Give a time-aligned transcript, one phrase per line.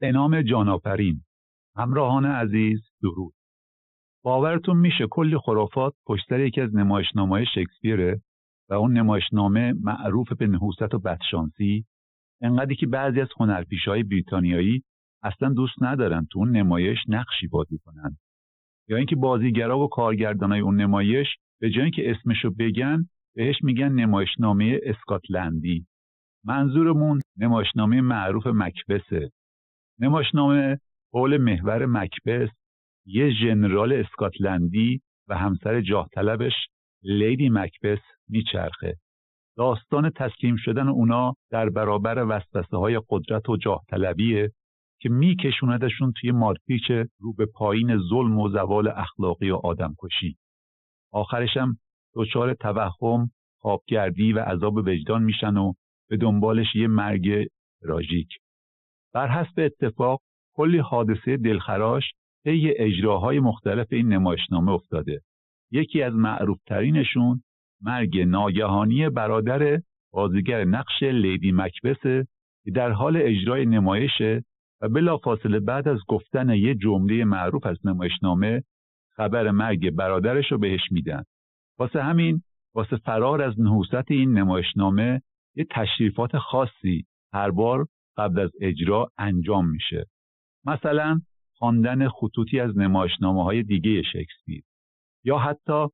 [0.00, 1.20] به نام جانآفرین.
[1.76, 3.34] همراهان عزیز درود.
[4.24, 8.22] باورتون میشه کلی خرافات پشت یکی از نمایشنامه شکسپیره
[8.70, 11.84] و اون نمایشنامه معروف به نحوست و بدشانسی.
[12.42, 13.28] انقدری که بعضی از
[13.86, 14.82] های بریتانیایی
[15.22, 18.16] اصلا دوست ندارن تو اون نمایش نقشی بازی کنن.
[18.88, 21.26] یا اینکه بازیگرا و کارگردانای اون نمایش
[21.60, 25.86] به جای اینکه اسمشو بگن بهش میگن نمایشنامه اسکاتلندی.
[26.44, 29.30] منظورمون نمایشنامه معروف مکبسه.
[30.00, 30.78] نمایشنامه
[31.12, 32.48] حول محور مکبس
[33.06, 36.52] یه ژنرال اسکاتلندی و همسر جاه طلبش
[37.02, 37.98] لیدی مکبس
[38.28, 38.96] میچرخه.
[39.56, 44.52] داستان تسلیم شدن اونا در برابر وسوسه های قدرت و جاه طلبیه
[45.00, 50.36] که میکشوندشون توی مارپیچ رو به پایین ظلم و زوال اخلاقی و آدمکشی.
[51.12, 51.78] آخرشم
[52.14, 53.30] دچار توهم
[53.60, 55.72] خوابگردی و عذاب وجدان میشن و
[56.08, 57.46] به دنبالش یه مرگ
[57.82, 58.28] راژیک
[59.18, 60.20] بر حسب اتفاق
[60.56, 62.04] کلی حادثه دلخراش
[62.44, 65.20] طی اجراهای مختلف این نمایشنامه افتاده.
[65.70, 67.42] یکی از معروفترینشون
[67.82, 69.80] مرگ ناگهانی برادر
[70.12, 72.26] بازیگر نقش لیدی مکبسه
[72.64, 74.44] که در حال اجرای نمایشه
[74.80, 78.62] و بلافاصله بعد از گفتن یه جمله معروف از نمایشنامه
[79.16, 81.22] خبر مرگ برادرش رو بهش میدن.
[81.78, 82.42] واسه همین
[82.74, 85.22] واسه فرار از نحوست این نمایشنامه
[85.56, 87.86] یه تشریفات خاصی هر بار
[88.18, 90.06] قبل از اجرا انجام میشه.
[90.64, 91.20] مثلا
[91.58, 94.62] خواندن خطوطی از نمایشنامه های دیگه شکسپیر
[95.24, 95.86] یا حتی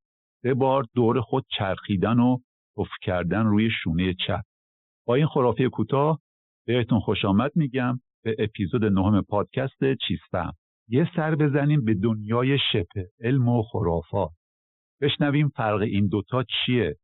[0.43, 2.39] سه بار دور خود چرخیدن و
[2.77, 4.43] افت کردن روی شونه چپ.
[5.07, 6.21] با این خرافه کوتاه
[6.67, 10.53] بهتون خوش آمد میگم به اپیزود نهم پادکست چیستم.
[10.89, 14.31] یه سر بزنیم به دنیای شبه علم و خرافات.
[15.01, 16.97] بشنویم فرق این دوتا چیه؟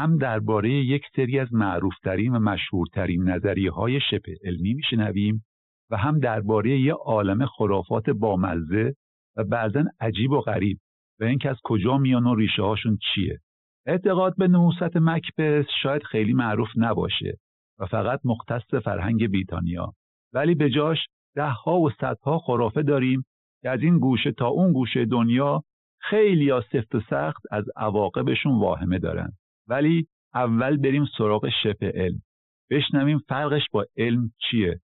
[0.00, 5.44] هم درباره یک سری از معروفترین و مشهورترین نظریه های شبه علمی میشنویم
[5.90, 8.94] و هم درباره یه عالم خرافات بامزه
[9.36, 10.78] و بعضا عجیب و غریب
[11.20, 13.38] و اینکه از کجا میان و ریشه هاشون چیه.
[13.86, 17.38] اعتقاد به نحوست مکبس شاید خیلی معروف نباشه
[17.78, 19.92] و فقط مختص فرهنگ بریتانیا.
[20.32, 20.98] ولی به جاش
[21.34, 23.24] ده ها و صدها خرافه داریم
[23.62, 25.62] که از این گوشه تا اون گوشه دنیا
[25.98, 29.32] خیلی یا سفت و سخت از عواقبشون واهمه دارن.
[29.70, 32.22] ولی اول بریم سراغ شبه علم.
[32.70, 34.80] بشنویم فرقش با علم چیه؟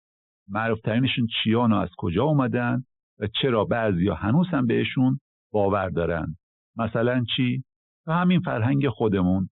[0.48, 2.84] معروفترینشون چیان و از کجا اومدن
[3.18, 5.20] و چرا بعضیا هنوز هم بهشون
[5.52, 6.36] باور دارن؟
[6.76, 7.64] مثلا چی؟
[8.06, 9.48] و همین فرهنگ خودمون.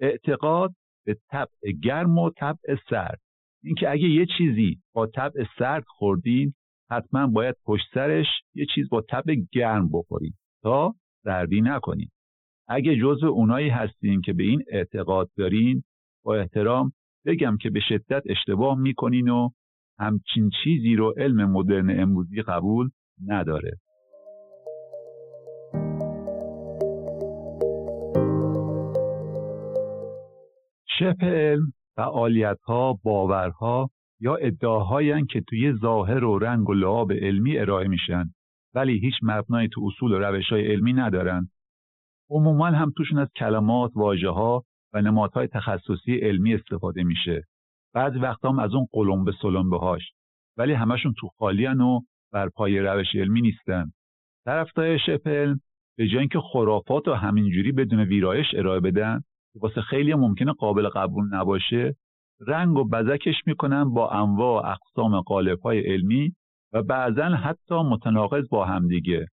[0.00, 0.74] اعتقاد
[1.06, 3.20] به طبع گرم و طبع سرد.
[3.62, 6.54] اینکه اگه یه چیزی با طبع سرد خوردین
[6.90, 10.32] حتما باید پشت سرش یه چیز با طبع گرم بخورین.
[10.62, 12.08] تا سردی نکنین.
[12.68, 15.82] اگه جزو اونایی هستین که به این اعتقاد دارین
[16.24, 16.92] با احترام
[17.26, 19.50] بگم که به شدت اشتباه می‌کنین و
[19.98, 22.90] همچین چیزی رو علم مدرن امروزی قبول
[23.26, 23.78] نداره.
[30.98, 37.58] شبه علم فعالیت ها باورها یا ادعاهایی که توی ظاهر و رنگ و لعاب علمی
[37.58, 38.24] ارائه میشن
[38.74, 41.48] ولی هیچ مبنای تو اصول و روش های علمی ندارن.
[42.34, 47.42] عموما هم توشون از کلمات، واجه ها و نمادهای تخصصی علمی استفاده میشه.
[47.94, 50.02] بعضی وقتا هم از اون قلمبه سلمبه هاش
[50.56, 52.00] ولی همشون تو خالیان و
[52.32, 53.84] بر پای روش علمی نیستن.
[54.44, 55.60] طرفدار علم
[55.96, 59.20] به جای اینکه خرافات و همینجوری بدون ویرایش ارائه بدن
[59.60, 61.94] واسه خیلی ممکنه قابل قبول نباشه
[62.40, 66.34] رنگ و بزکش می‌کنن با انواع و اقسام قالب های علمی
[66.72, 69.26] و بعضا حتی متناقض با همدیگه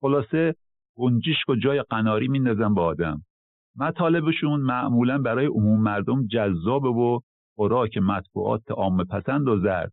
[0.00, 0.54] خلاصه
[1.00, 3.22] گنجیشک و جای قناری میندازن با آدم.
[3.76, 7.20] مطالبشون معمولا برای عموم مردم جذاب و
[7.56, 9.92] خوراک مطبوعات عام پسند و زرد.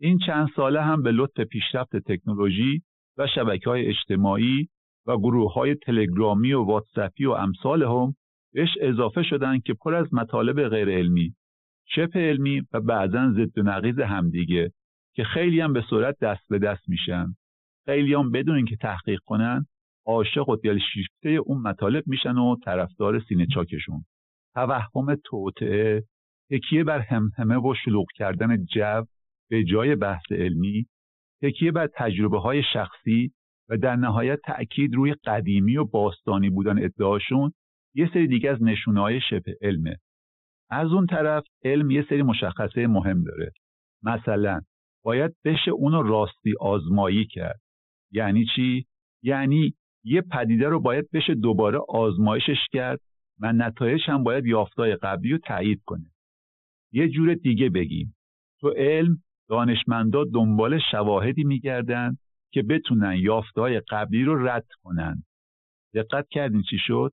[0.00, 2.82] این چند ساله هم به لطف پیشرفت تکنولوژی
[3.18, 4.68] و شبکه های اجتماعی
[5.06, 8.14] و گروه های تلگرامی و واتسپی و امثال هم
[8.52, 11.34] بهش اضافه شدن که پر از مطالب غیر علمی
[11.86, 14.72] شبه علمی و بعضا ضد و نقیض همدیگه
[15.14, 17.26] که خیلی هم به صورت دست به دست میشن.
[17.84, 19.66] خیلی هم بدون اینکه تحقیق کنن
[20.06, 24.04] عاشق و دلشیفته اون مطالب میشن و طرفدار سینه چاکشون.
[24.54, 26.04] توهم توطعه
[26.50, 29.04] تکیه بر همهمه و شلوغ کردن جو
[29.50, 30.86] به جای بحث علمی
[31.42, 33.32] تکیه بر تجربه های شخصی
[33.68, 37.52] و در نهایت تأکید روی قدیمی و باستانی بودن ادعاشون
[37.94, 39.96] یه سری دیگه از نشونه های شبه علمه.
[40.70, 43.52] از اون طرف علم یه سری مشخصه مهم داره.
[44.02, 44.60] مثلا
[45.04, 47.60] باید بشه اونو راستی آزمایی کرد.
[48.12, 48.86] یعنی چی؟
[49.22, 53.00] یعنی یه پدیده رو باید بشه دوباره آزمایشش کرد
[53.40, 56.10] و نتایج هم باید یافتای قبلی رو تایید کنه.
[56.92, 58.16] یه جور دیگه بگیم.
[58.60, 62.16] تو علم دانشمندا دنبال شواهدی میگردن
[62.52, 65.24] که بتونن یافتهای قبلی رو رد کنن.
[65.94, 67.12] دقت کردین چی شد؟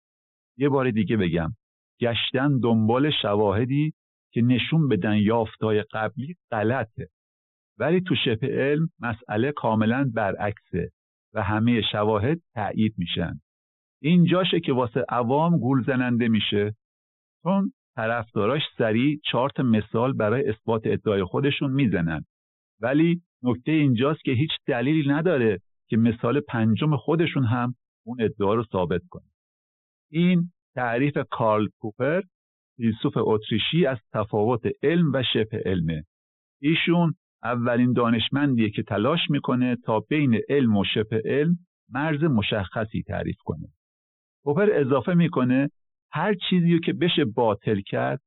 [0.57, 1.49] یه بار دیگه بگم.
[2.01, 3.93] گشتن دنبال شواهدی
[4.31, 7.09] که نشون بدن یافتهای قبلی غلطه.
[7.77, 10.91] ولی تو شبه علم مسئله کاملا برعکسه.
[11.33, 13.39] و همه شواهد تأیید میشن.
[14.01, 16.75] اینجاشه که واسه عوام گول زننده میشه.
[17.43, 22.25] چون طرفداراش سریع چارت مثال برای اثبات ادعای خودشون می‌زنن.
[22.81, 25.59] ولی نکته اینجاست که هیچ دلیلی نداره
[25.89, 27.75] که مثال پنجم خودشون هم
[28.05, 29.29] اون ادعا رو ثابت کنه.
[30.11, 32.21] این تعریف کارل پوپر
[32.77, 36.03] فیلسوف اتریشی از تفاوت علم و شبه علمه.
[36.61, 37.13] ایشون
[37.43, 41.57] اولین دانشمندیه که تلاش می‌کنه تا بین علم و شبه علم
[41.89, 43.67] مرز مشخصی تعریف کنه.
[44.43, 45.69] پوپر اضافه می‌کنه
[46.11, 48.21] هر چیزی که بشه باطل کرد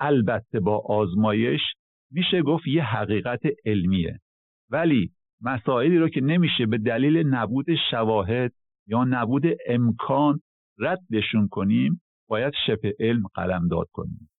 [0.00, 1.60] البته با آزمایش
[2.10, 4.18] میشه گفت یه حقیقت علمیه.
[4.70, 5.10] ولی
[5.40, 8.52] مسائلی رو که نمیشه به دلیل نبود شواهد
[8.86, 10.40] یا نبود امکان
[10.78, 14.30] ردشون کنیم باید شبه علم قلمداد کنیم.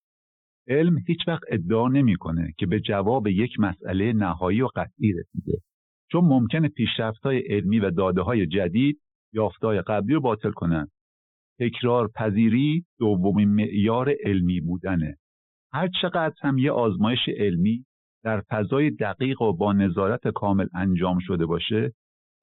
[0.69, 5.61] علم هیچ وقت ادعا نمی‌کنه که به جواب یک مسئله نهایی و قطعی رسیده.
[6.11, 9.01] چون ممکنه پیشرفت های علمی و داده های جدید
[9.33, 10.91] یافتهای قبلی رو باطل کنند
[11.59, 15.17] تکرار پذیری دومین معیار علمی بودنه.
[15.73, 17.85] هر چقدر هم یه آزمایش علمی
[18.23, 21.93] در فضای دقیق و با نظارت کامل انجام شده باشه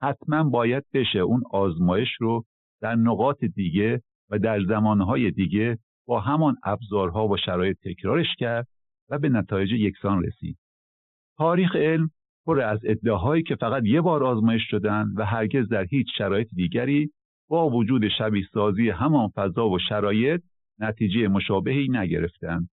[0.03, 2.45] حتما باید بشه اون آزمایش رو
[2.81, 8.67] در نقاط دیگه و در زمانهای دیگه با همان ابزارها و شرایط تکرارش کرد
[9.11, 10.59] و به نتایج یکسان رسید.
[11.39, 12.11] تاریخ علم
[12.47, 17.11] پر از ادعاهایی که فقط یه بار آزمایش شدن و هرگز در هیچ شرایط دیگری
[17.49, 20.43] با وجود شبیه سازی همان فضا و شرایط
[20.79, 22.69] نتیجه مشابهی نگرفتند.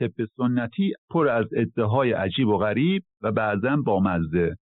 [0.00, 4.56] طب سنتی پر از ادعاهای عجیب و غریب و بعضا بامزه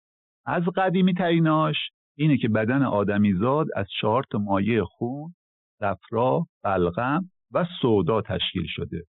[0.46, 1.76] از قدیمی تریناش
[2.16, 5.34] اینه که بدن آدمیزاد از چهار تا مایه خون،
[5.78, 9.04] صفرا، بلغم و سودا تشکیل شده.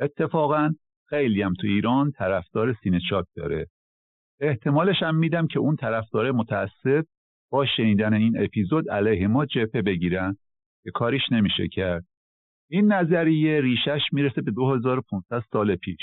[0.00, 0.70] اتفاقا
[1.08, 3.66] خیلی هم تو ایران طرفدار سینه چاک داره.
[4.40, 7.04] احتمالش هم میدم که اون طرفدار متاسف
[7.50, 10.36] با شنیدن این اپیزود علیه ما جپه بگیرن
[10.84, 12.04] که کاریش نمیشه کرد.
[12.70, 16.00] این نظریه ریشش می‌رسه به 2500 سال پیش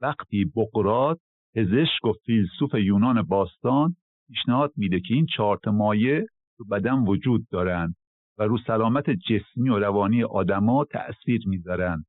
[0.00, 1.20] وقتی بقرات
[1.54, 3.96] پزشک و فیلسوف یونان باستان
[4.28, 6.26] پیشنهاد میده که این چهار مایه
[6.58, 7.94] تو بدن وجود دارند
[8.38, 12.04] و رو سلامت جسمی و روانی آدما تأثیر می‌ذارن.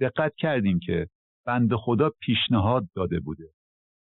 [0.00, 1.06] دقت کردیم که
[1.46, 3.48] بند خدا پیشنهاد داده بوده.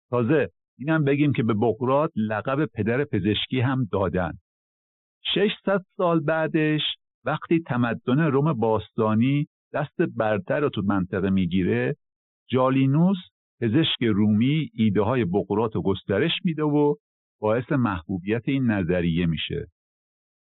[0.10, 4.32] تازه اینم بگیم که به بقرات لقب پدر پزشکی هم دادن.
[5.34, 6.82] 600 سال بعدش
[7.26, 11.96] وقتی تمدن روم باستانی دست برتر رو تو منطقه می‌گیره
[12.50, 13.18] جالینوس
[13.62, 16.96] پزشک رومی ایده های بقرات و گسترش میده و
[17.44, 19.68] باعث محبوبیت این نظریه میشه.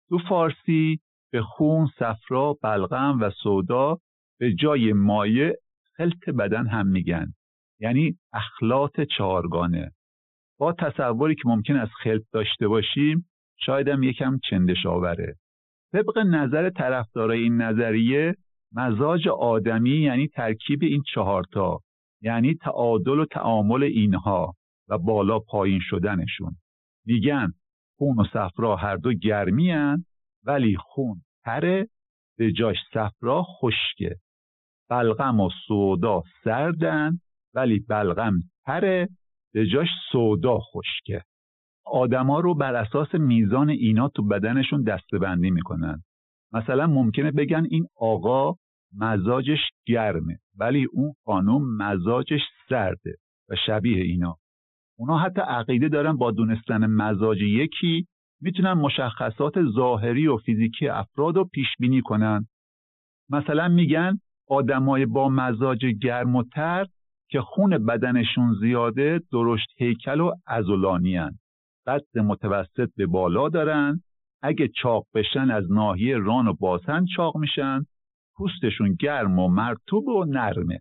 [0.09, 0.99] تو فارسی
[1.31, 3.97] به خون، صفرا، بلغم و سودا
[4.39, 5.57] به جای مایه
[5.97, 7.33] خلط بدن هم میگن.
[7.79, 9.91] یعنی اخلاط چهارگانه.
[10.59, 15.35] با تصوری که ممکن از خلط داشته باشیم شاید هم یکم چندش آوره.
[15.93, 18.35] طبق نظر طرفدارای این نظریه
[18.71, 21.79] مزاج آدمی یعنی ترکیب این چهارتا
[22.21, 24.53] یعنی تعادل و تعامل اینها
[24.89, 26.55] و بالا پایین شدنشون.
[27.05, 27.53] میگن
[27.97, 30.05] خون و صفرا هر دو گرمی هن
[30.43, 31.87] ولی خون تره
[32.37, 34.15] به جاش صفرا خشکه.
[34.89, 37.19] بلغم و سودا سردن
[37.53, 39.09] ولی بلغم تره
[39.53, 41.23] به جاش سودا خشکه.
[41.85, 46.03] آدما رو بر اساس میزان اینا تو بدنشون دستبندی می‌کنن.
[46.53, 48.55] مثلا ممکنه بگن این آقا
[48.97, 53.15] مزاجش گرمه ولی اون خانم مزاجش سرده
[53.49, 54.37] و شبیه اینا.
[55.01, 58.07] اونا حتی عقیده دارن با دونستن مزاج یکی
[58.41, 62.47] می‌تونن مشخصات ظاهری و فیزیکی افراد رو پیش بینی کنن.
[63.29, 66.85] مثلا میگن آدمای با مزاج گرم و تر
[67.29, 71.19] که خون بدنشون زیاده درشت هیکل و ازولانی
[71.87, 74.01] قد متوسط به بالا دارن.
[74.41, 77.85] اگه چاق بشن از ناحیه ران و باسن چاق میشن.
[78.35, 80.79] پوستشون گرم و مرتوب و نرمه.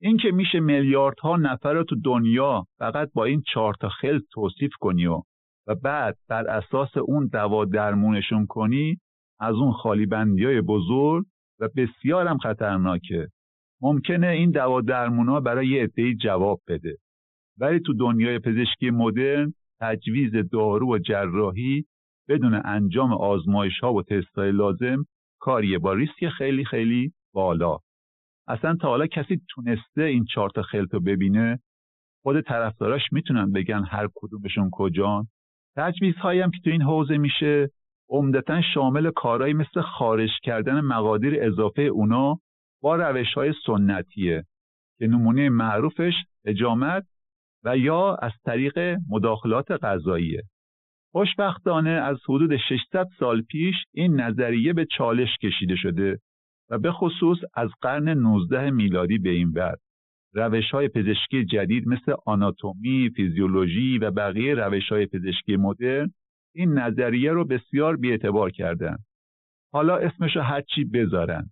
[0.00, 4.72] این که میشه میلیاردها نفر رو تو دنیا فقط با این چهار تا خل توصیف
[4.80, 5.22] کنی و
[5.66, 9.00] و بعد بر اساس اون دوا درمونشون کنی
[9.40, 11.24] از اون خالی بندی های بزرگ
[11.60, 13.28] و بسیار هم خطرناکه.
[13.80, 16.96] ممکنه این دوا درمونا برای یه جواب بده.
[17.58, 21.84] ولی تو دنیای پزشکی مدرن تجویز دارو و جراحی
[22.28, 25.04] بدون انجام آزمایش ها و تست لازم
[25.40, 25.78] کاریه.
[25.78, 27.78] با ریسک خیلی خیلی بالا.
[28.48, 31.58] اصلا تا حالا کسی تونسته این چهار تا خلط رو ببینه
[32.22, 35.26] خود طرفداراش می‌تونن بگن هر کدومشون کجان
[35.76, 37.70] تجویزهایی هم که تو این حوزه میشه
[38.08, 42.38] عمدتا شامل کارهایی مثل خارج کردن مقادیر اضافه اونا
[42.82, 44.44] با روش های سنتیه
[44.98, 47.04] که نمونه معروفش اجامت
[47.64, 48.78] و یا از طریق
[49.10, 50.42] مداخلات غذاییه
[51.12, 56.18] خوشبختانه از حدود 600 سال پیش این نظریه به چالش کشیده شده.
[56.78, 59.78] به خصوص از قرن 19 میلادی به این بعد
[60.34, 66.12] روش های پزشکی جدید مثل آناتومی، فیزیولوژی و بقیه روش های پزشکی مدرن
[66.54, 68.96] این نظریه رو بسیار بیاعتبار کردن.
[69.72, 71.50] حالا اسمشو هرچی بذارن.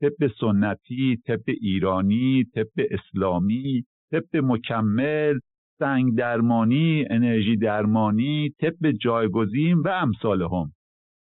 [0.00, 5.38] طب سنتی، طب ایرانی، طب اسلامی، طب مکمل،
[5.78, 10.72] سنگ درمانی، انرژی درمانی، طب جایگزین و امثال هم.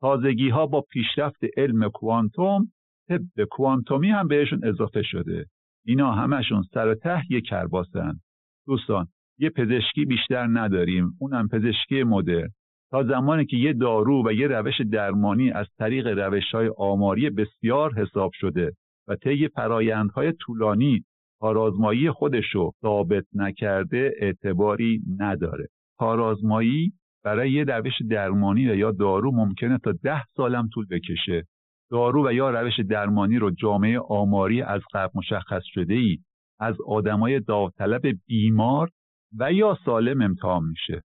[0.00, 2.72] تازگی ها با پیشرفت علم کوانتوم
[3.08, 5.46] طب کوانتومی هم بهشون اضافه شده.
[5.86, 8.20] اینا همشون سر ته یک کرباسن.
[8.66, 9.06] دوستان
[9.38, 12.48] یه پزشکی بیشتر نداریم اونم پزشکی مدرن
[12.90, 17.94] تا زمانی که یه دارو و یه روش درمانی از طریق روش های آماری بسیار
[17.94, 18.72] حساب شده
[19.08, 21.04] و طی فرایندهای طولانی
[21.40, 25.66] کارآزمایی خودشو ثابت نکرده اعتباری نداره
[25.98, 26.92] کارآزمایی
[27.24, 31.46] برای یه روش درمانی و یا دارو ممکنه تا ده سالم طول بکشه
[31.90, 36.18] دارو و یا روش درمانی رو جامعه آماری از قبل مشخص شده ای
[36.60, 38.90] از آدمای داوطلب بیمار
[39.38, 41.02] و یا سالم امتحان میشه.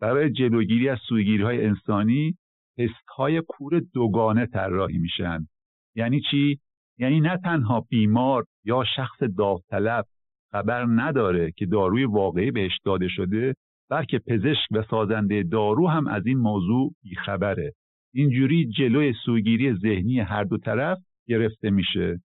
[0.00, 2.36] برای جلوگیری از سویگیری انسانی
[2.78, 5.46] تست های کور دوگانه طراحی میشن.
[5.94, 6.58] یعنی چی؟
[6.98, 10.04] یعنی نه تنها بیمار یا شخص داوطلب
[10.52, 13.54] خبر نداره که داروی واقعی بهش داده شده
[13.90, 17.72] بلکه پزشک و سازنده دارو هم از این موضوع بیخبره.
[18.16, 22.20] اینجوری جلوی سوگیری ذهنی هر دو طرف گرفته میشه.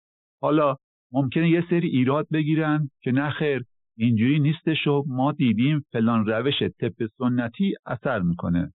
[0.41, 0.75] حالا
[1.11, 3.63] ممکنه یه سری ایراد بگیرن که نخیر
[3.97, 8.73] اینجوری نیستش و ما دیدیم فلان روش طب سنتی اثر می‌کنه.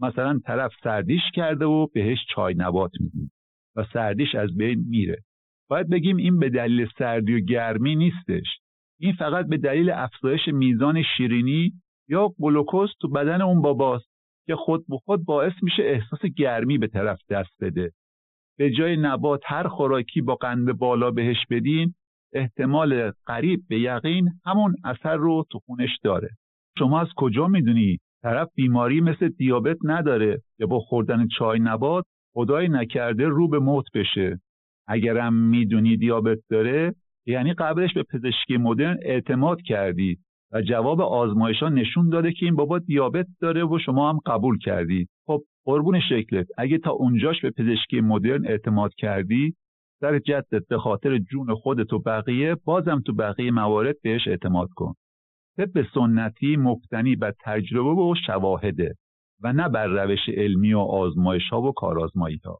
[0.00, 3.32] مثلا طرف سردیش کرده و بهش چای نبات میدیم
[3.76, 5.16] و سردیش از بین میره.
[5.68, 8.46] باید بگیم این به دلیل سردی و گرمی نیستش.
[9.00, 11.72] این فقط به دلیل افزایش میزان شیرینی
[12.08, 14.09] یا گلوکوز تو بدن اون باباست.
[14.50, 17.92] که خود به خود باعث میشه احساس گرمی به طرف دست بده.
[18.58, 21.94] به جای نبات هر خوراکی با قند بالا بهش بدین
[22.32, 26.28] احتمال قریب به یقین همون اثر رو تو خونش داره.
[26.78, 32.04] شما از کجا می‌دونی؟ طرف بیماری مثل دیابت نداره که با خوردن چای نبات
[32.34, 34.40] خدای نکرده رو به موت بشه.
[34.88, 36.94] اگرم می‌دونی دیابت داره
[37.26, 40.18] یعنی قبلش به پزشکی مدرن اعتماد کردی.
[40.52, 45.08] و جواب آزمایش نشون داده که این بابا دیابت داره و شما هم قبول کردید
[45.26, 46.46] خب قربون شکلت.
[46.58, 49.54] اگه تا اونجاش به پزشکی مدرن اعتماد کردی
[50.00, 54.94] در جدت به خاطر جون خودت و بقیه بازم تو بقیه موارد بهش اعتماد کن.
[55.56, 58.94] طب سنتی مبتنی بر تجربه و شواهده
[59.42, 62.58] و نه بر روش علمی و آزمایش ها و کارآزمایی ها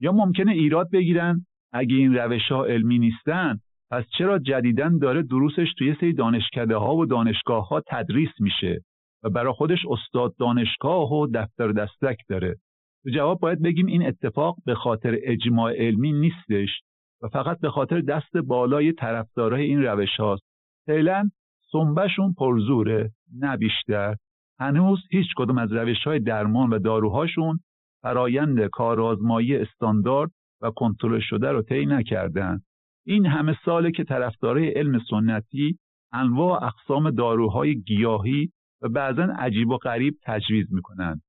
[0.00, 3.58] یا ممکنه ایراد بگیرن اگه این روش ها علمی نیستن
[3.90, 8.80] پس چرا جدیدن داره دروسش توی سری دانشکده ها و دانشگاه ها تدریس میشه
[9.22, 12.56] و برای خودش استاد دانشگاه و دفتر دستک داره؟
[13.02, 16.80] تو جواب باید بگیم این اتفاق به خاطر اجماع علمی نیستش
[17.22, 20.42] و فقط به خاطر دست بالای طرفدارای این روش هاست.
[20.86, 21.30] فعلا
[21.72, 24.16] سنبهشون پرزوره نه بیشتر.
[24.58, 27.60] هنوز هیچ کدوم از روش های درمان و داروهاشون
[28.02, 30.30] فرایند کارآزمایی استاندارد
[30.62, 32.60] و کنترل شده رو طی نکردن.
[33.10, 35.78] این همه ساله که طرفدارای علم سنتی
[36.12, 38.52] انواع اقسام داروهای گیاهی
[38.82, 41.20] و بعضا عجیب و غریب تجویز می‌کنن.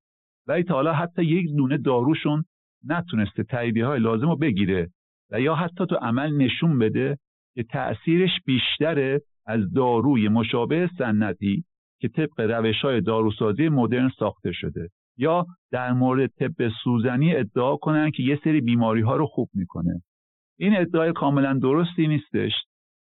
[0.47, 2.43] ولی تا حالا حتی یک دونه داروشون
[2.87, 4.89] نتونسته تاییدیه های لازم رو بگیره
[5.31, 7.17] و یا حتی تو عمل نشون بده
[7.55, 11.63] که تأثیرش بیشتره از داروی مشابه سنتی
[12.01, 18.11] که طبق روش های داروسازی مدرن ساخته شده یا در مورد طب سوزنی ادعا کنن
[18.11, 20.01] که یه سری بیماری ها رو خوب می‌کنه.
[20.61, 22.51] این ادعای کاملا درستی نیستش.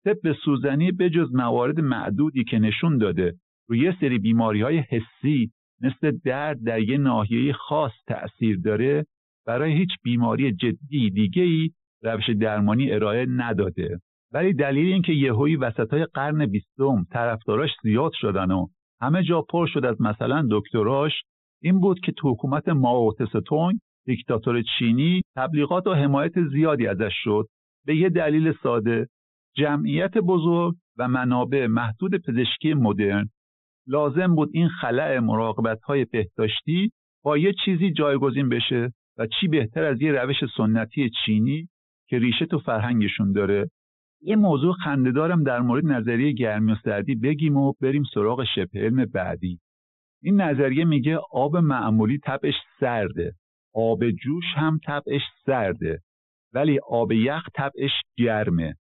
[0.04, 3.34] طب سوزنی به جز موارد معدودی که نشون داده
[3.68, 9.06] روی یه سری بیماری های حسی مثل درد در یه ناحیه خاص تأثیر داره
[9.46, 11.70] برای هیچ بیماری جدی دیگه ای
[12.02, 14.00] روش درمانی ارائه نداده.
[14.32, 18.66] ولی دلیل اینکه یهویی وسط های قرن بیستم طرفداراش زیاد شدن و
[19.00, 21.12] همه جا پر شد از مثلا دکتراش
[21.62, 27.46] این بود که تو حکومت ماو تستونگ دیکتاتور چینی تبلیغات و حمایت زیادی ازش شد.
[27.86, 29.08] به یه دلیل ساده
[29.56, 33.28] جمعیت بزرگ و منابع محدود پزشکی مدرن.
[33.86, 36.90] لازم بود این خلع مراقبت های بهداشتی
[37.24, 41.68] با یه چیزی جایگزین بشه و چی بهتر از یه روش سنتی چینی
[42.08, 43.70] که ریشه تو فرهنگشون داره.
[44.22, 49.04] یه موضوع خندهدارم در مورد نظریه گرمی و سردی بگیم و بریم سراغ شبه علم
[49.04, 49.58] بعدی.
[50.22, 53.32] این نظریه میگه آب معمولی تبش سرده.
[53.74, 56.00] آب جوش هم تبش سرده
[56.52, 58.74] ولی آب یخ تبش گرمه.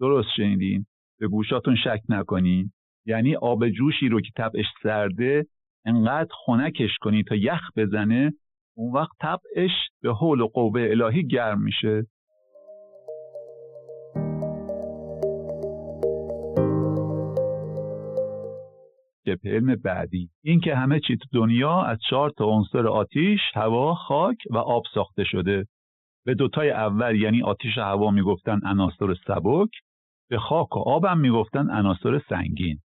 [0.00, 0.86] درست شنیدین؟
[1.20, 2.72] به گوشاتون شک نکنین.
[3.06, 5.46] یعنی آب جوشی رو که تبش سرده
[5.86, 8.32] انقدر خنکش کنی تا یخ بزنه
[8.76, 9.70] اون وقت تبش
[10.02, 12.06] به حول و قوه الهی گرم میشه.
[19.28, 23.94] شبه علم بعدی این که همه چی تو دنیا از چهار تا عنصر آتیش، هوا،
[23.94, 25.66] خاک و آب ساخته شده.
[26.26, 29.68] به دوتای اول یعنی آتیش و هوا می‌گفتن عناصر سبک،
[30.30, 32.78] به خاک و آبم می‌گفتن عناصر سنگین.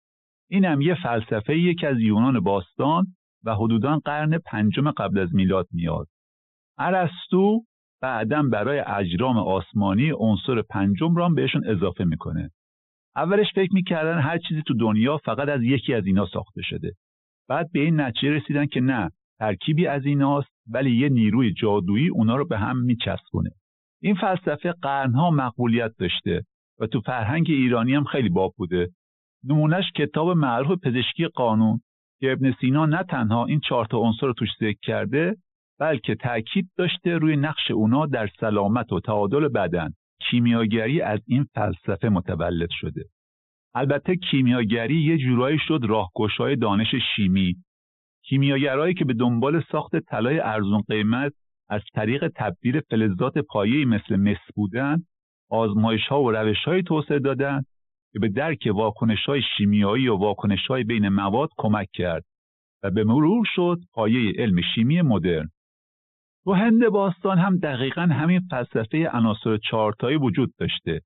[0.50, 3.06] این هم یه فلسفه یکی از یونان باستان
[3.44, 6.06] و حدودان قرن پنجم قبل از میلاد میاد.
[6.78, 7.60] ارسطو
[8.02, 12.50] بعدا برای اجرام آسمانی عنصر پنجم را بهشون اضافه می‌کنه.
[13.16, 16.92] اولش فکر می‌کردن هر چیزی تو دنیا فقط از یکی از اینا ساخته شده.
[17.48, 22.36] بعد به این نتیجه رسیدن که نه ترکیبی از ایناست ولی یه نیروی جادویی اونا
[22.36, 23.50] رو به هم میچسبونه.
[24.02, 26.42] این فلسفه قرنها مقبولیت داشته
[26.80, 28.88] و تو فرهنگ ایرانی هم خیلی باب بوده.
[29.44, 31.80] نمونهش کتاب معروف پزشکی قانون
[32.20, 35.36] که ابن سینا نه تنها این چهار تا عنصر رو توش ذکر کرده
[35.80, 39.92] بلکه تاکید داشته روی نقش اونا در سلامت و تعادل بدن.
[40.30, 43.04] کیمیاگری از این فلسفه متولد شده.
[43.74, 47.56] البته کیمیاگری یه جورایی شد راهگشای دانش شیمی.
[48.24, 51.32] کیمیاگرایی که به دنبال ساخت طلای ارزون قیمت
[51.68, 55.02] از طریق تبدیل فلزات پایه‌ای مثل مس بودن
[55.50, 57.62] آزمایش ها و روش های توسعه دادن
[58.12, 62.24] که به درک واکنش های شیمیایی و واکنش های بین مواد کمک کرد
[62.82, 65.48] و به مرور شد پایه علم شیمی مدرن.
[66.44, 71.00] تو هند باستان هم دقیقا همین فلسفه عناصر چهارتایی وجود داشته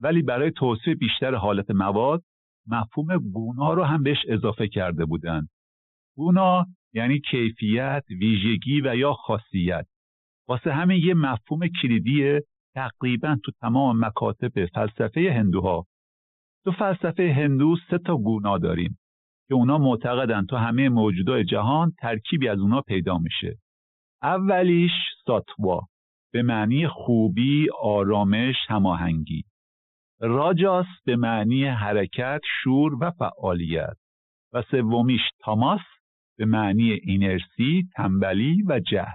[0.00, 2.22] ولی برای توصیف بیشتر حالت مواد
[2.66, 5.48] مفهوم گونا رو هم بهش اضافه کرده بودند.
[6.16, 9.86] گونا یعنی کیفیت، ویژگی و یا خاصیت.
[10.48, 12.42] واسه همین یه مفهوم کلیدیه
[12.74, 15.86] تقریبا تو تمام مکاتب فلسفه هندوها.
[16.64, 18.98] تو فلسفه هندو سه تا گونا داریم
[19.48, 23.58] که اونا معتقدن تو همه موجودات جهان ترکیبی از اونا پیدا میشه.
[24.22, 24.92] اولیش
[25.26, 25.80] ساتوا
[26.32, 29.44] به معنی خوبی، آرامش، هماهنگی.
[30.20, 33.96] راجاس به معنی حرکت، شور و فعالیت.
[34.52, 35.80] و سومیش تاماس
[36.38, 39.14] به معنی اینرسی، تنبلی و جهل.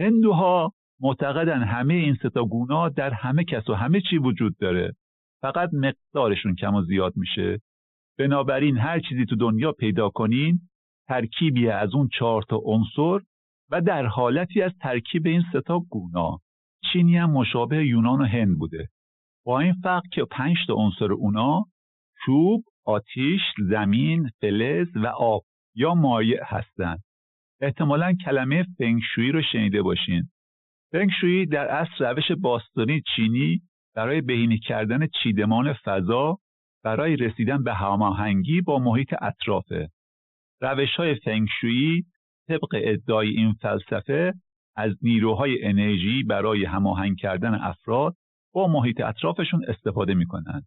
[0.00, 4.92] هندوها معتقدن همه این ستا گونا در همه کس و همه چی وجود داره.
[5.42, 7.60] فقط مقدارشون کم و زیاد میشه.
[8.18, 10.60] بنابراین هر چیزی تو دنیا پیدا کنین
[11.08, 13.24] ترکیبی از اون چهار تا عنصر
[13.70, 16.38] و در حالتی از ترکیب این ستا گونا
[16.92, 18.88] چینی هم مشابه یونان و هند بوده
[19.44, 21.64] با این فرق که پنج تا عنصر اونا
[22.24, 25.42] چوب، آتیش، زمین، فلز و آب
[25.74, 27.02] یا مایع هستند.
[27.60, 30.30] احتمالا کلمه فنگشویی رو شنیده باشین.
[30.92, 33.62] فنگشویی در اصل روش باستانی چینی
[33.94, 36.38] برای بهینه کردن چیدمان فضا
[36.84, 39.88] برای رسیدن به هماهنگی با محیط اطرافه.
[40.60, 42.04] روش های فنگشویی
[42.48, 44.34] طبق ادعای این فلسفه
[44.76, 48.16] از نیروهای انرژی برای هماهنگ کردن افراد
[48.54, 50.66] با محیط اطرافشون استفاده می‌کنند.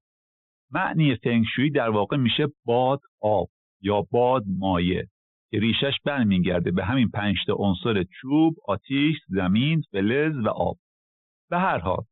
[0.72, 3.50] معنی فنگشویی در واقع میشه باد آب
[3.82, 5.08] یا باد مایه
[5.52, 10.78] که ریشش برمیگرده به همین پنج تا عنصر چوب، آتیش، زمین، فلز و آب.
[11.50, 12.04] به هر حال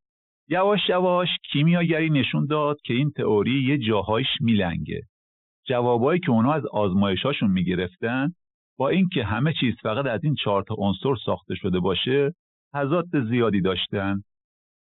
[0.47, 5.01] یواش یواش کیمیاگری نشون داد که این تئوری یه جاهایش میلنگه.
[5.67, 8.34] جوابایی که اونا از آزمایشاشون می‌گرفتن
[8.79, 12.33] با اینکه همه چیز فقط از این چهار تا عنصر ساخته شده باشه
[12.73, 14.21] تضاد زیادی داشتن.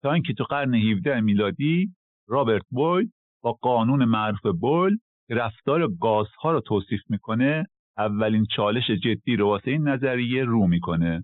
[0.04, 1.90] تا اینکه تو قرن 17 میلادی
[2.28, 3.10] رابرت بویل
[3.44, 7.66] با قانون معروف بویل که رفتار گازها رو توصیف می‌کنه.
[7.98, 11.24] اولین چالش جدی رو واسه این نظریه رو می‌کنه.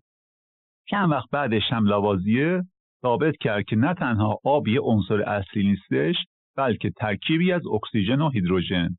[0.90, 2.64] چند وقت بعدش هم لوازیه
[3.02, 6.16] ثابت کرد که نه تنها آب یه عنصر اصلی نیستش
[6.58, 8.90] بلکه ترکیبی از اکسیژن و هیدروژن.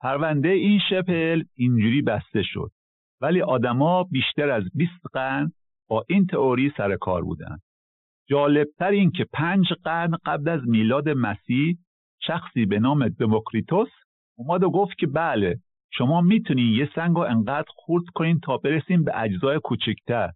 [0.00, 2.70] پرونده این شپل اینجوری بسته شد.
[3.22, 5.52] ولی آدما بیشتر از 20 قرن
[5.88, 7.58] با این تئوری سر کار بودن.
[8.28, 11.78] جالبتر این که پنج قرن قبل از میلاد مسیح
[12.22, 13.88] شخصی به نام دموکریتوس
[14.38, 15.58] اومد و گفت که بله
[15.92, 20.30] شما می‌تونین یه سنگ رو انقدر خورد کنین تا برسیم به اجزای کوچکتر.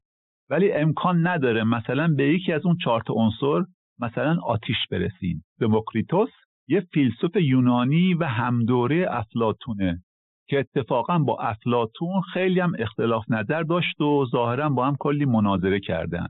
[0.51, 3.65] ولی امکان نداره مثلا به یکی از اون چهار عنصر
[3.99, 5.43] مثلا آتیش برسین.
[5.61, 6.31] دموکریتوس
[6.69, 10.03] یه فیلسوف یونانی و همدوره افلاتونه
[10.49, 15.81] که اتفاقا با افلاتون خیلی هم اختلاف نظر داشت و ظاهرا با هم کلی مناظره
[15.81, 16.27] کردن.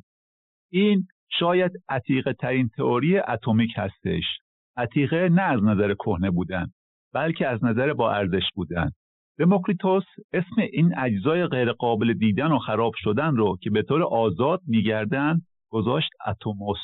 [0.73, 1.07] این
[1.39, 4.25] شاید عتیقه ترین تئوری اتمیک هستش.
[4.77, 6.67] عتیقه نه از نظر کهنه بودن
[7.15, 8.91] بلکه از نظر با ارزش بودن.
[9.39, 15.41] دموکریتوس اسم این اجزای غیرقابل دیدن و خراب شدن رو که به طور آزاد میگردن
[15.71, 16.79] گذاشت ἄτομος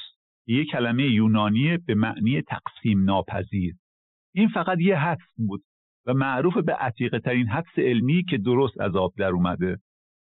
[0.46, 3.74] یک کلمه یونانی به معنی تقسیم ناپذیر
[4.34, 5.62] این فقط یه حدس بود.
[6.06, 9.78] و معروف به عتیقه ترین حدس علمی که درست از آب در اومده.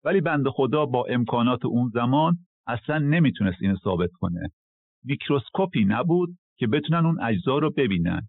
[0.04, 2.38] ولی بنده خدا با امکانات اون زمان
[2.68, 4.50] اصلا نمی‌تونست اینو ثابت کنه.
[5.04, 8.22] میکروسکوپی نبود که بتونن اون اجزا رو ببینن.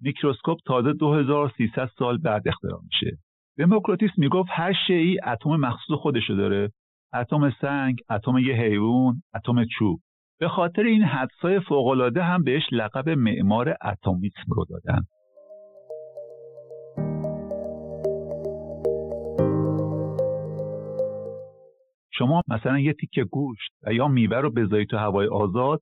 [0.00, 3.18] میکروسکوپ تازه 2300 سال بعد اختراع میشه.
[3.58, 6.72] دموکریتوس می‌گفت هر شیئی اتم مخصوص خودشو داره.
[7.14, 10.00] اتم سنگ اتم یه حیوان اتم چوب.
[10.40, 15.02] به خاطر این حدسای فوقالعاده هم بهش لقب معمار اتمیسم رو دادن.
[22.18, 25.80] شما مثلا یه تیکه گوشت و یا میوه رو بذاری تو هوای آزاد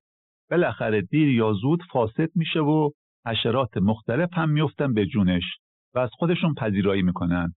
[0.50, 2.90] بالاخره دیر یا زود فاسد میشه و
[3.26, 5.42] حشرات مختلف هم میفتن به جونش
[5.94, 7.54] و از خودشون پذیرایی می‌کنن.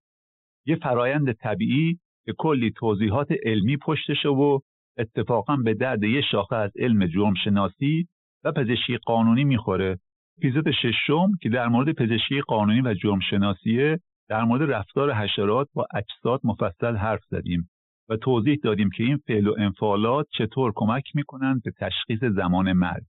[0.66, 4.58] یه فرایند طبیعی که کلی توضیحات علمی پشتشه و
[4.98, 8.08] اتفاقا به درد یه شاخه از علم جرم شناسی
[8.44, 9.98] و پزشکی قانونی می‌خوره.
[10.38, 15.86] اپیزود ششم که در مورد پزشکی قانونی و جرم شناسیه در مورد رفتار حشرات با
[15.94, 17.70] اجساد مفصل حرف زدیم.
[18.08, 23.04] و توضیح دادیم که این فعل و انفعالات چطور کمک می‌کنند به تشخیص زمان مرگ.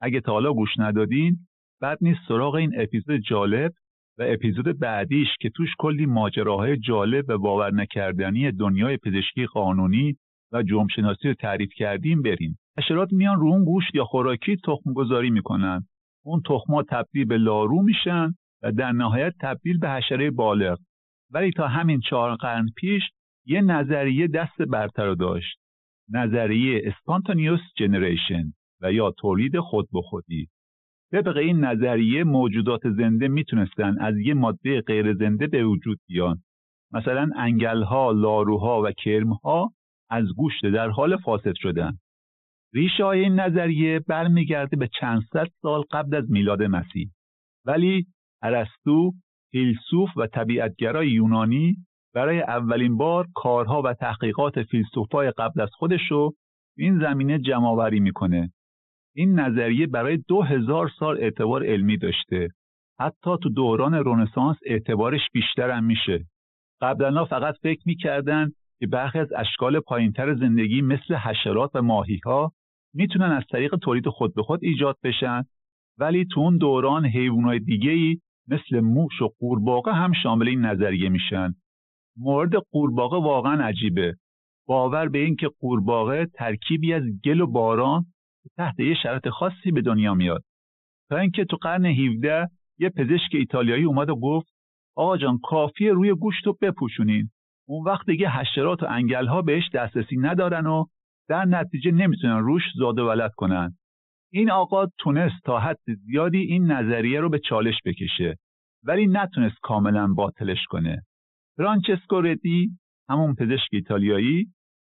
[0.00, 1.38] اگه تا حالا گوش ندادین
[1.80, 3.72] بعد نیست سراغ این اپیزود جالب
[4.18, 10.16] و اپیزود بعدیش که توش کلی ماجراهای جالب و باور نکردنی دنیای پزشکی قانونی
[10.52, 12.58] و جرمشناسی رو تعریف کردیم بریم.
[12.78, 15.86] حشرات میان رو اون گوشت یا خوراکی تخم گذاری می‌کنن.
[16.24, 20.78] اون تخما تبدیل به لارو میشن و در نهایت تبدیل به حشره بالغ.
[21.30, 23.02] ولی تا همین چهار قرن پیش
[23.46, 25.58] یه نظریه دست برتر داشت.
[26.08, 30.48] نظریه اسپانتانیوس جنریشن و یا تولید خود به خودی.
[31.12, 36.42] طبق این نظریه موجودات زنده می‌تونستن از یه ماده غیر زنده به وجود بیان.
[36.92, 39.72] مثلا انگلها، لاروها و کرمها
[40.10, 41.98] از گوشت در حال فاسد شدن.
[42.74, 47.10] ریشه های این نظریه برمیگرده به چند صد سال قبل از میلاد مسیح.
[47.64, 48.06] ولی
[48.42, 49.12] ارسطو
[49.50, 51.76] فیلسوف و طبیعتگرای یونانی
[52.16, 56.34] برای اولین بار کارها و تحقیقات فیلسوفای قبل از خودش رو
[56.78, 58.52] این زمینه جمعآوری می‌کنه.
[59.14, 62.48] این نظریه برای دو هزار سال اعتبار علمی داشته.
[63.00, 66.24] حتی تو دوران رونسانس اعتبارش بیشتر هم میشه.
[66.80, 68.50] قبلا فقط فکر می‌کردن
[68.80, 72.52] که برخی از اشکال پایینتر زندگی مثل حشرات و ماهی ها
[72.94, 75.42] می‌تونن از طریق تولید خود به خود ایجاد بشن
[75.98, 81.08] ولی تو اون دوران حیوانات دیگه ای مثل موش و قورباغه هم شامل این نظریه
[81.08, 81.54] میشن.
[82.16, 84.14] مورد قورباغه واقعا عجیبه.
[84.66, 88.06] باور به اینکه قورباغه ترکیبی از گل و باران
[88.56, 90.44] تحت یه شرط خاصی به دنیا میاد.
[91.10, 92.48] تا اینکه تو قرن 17
[92.78, 94.48] یه پزشک ایتالیایی اومد و گفت
[94.96, 97.30] آقا جان کافیه روی گوشت رو بپوشونین.
[97.68, 100.84] اون وقت دیگه حشرات و انگلها بهش دسترسی ندارن و
[101.28, 103.76] در نتیجه نمی‌تونن روش زاد و ولد کنن.
[104.32, 108.36] این آقا تونست تا حد زیادی این نظریه رو به چالش بکشه
[108.84, 111.02] ولی نتونست کاملا باطلش کنه.
[111.56, 112.70] فرانچسکو ردی
[113.08, 114.46] همون پزشک ایتالیایی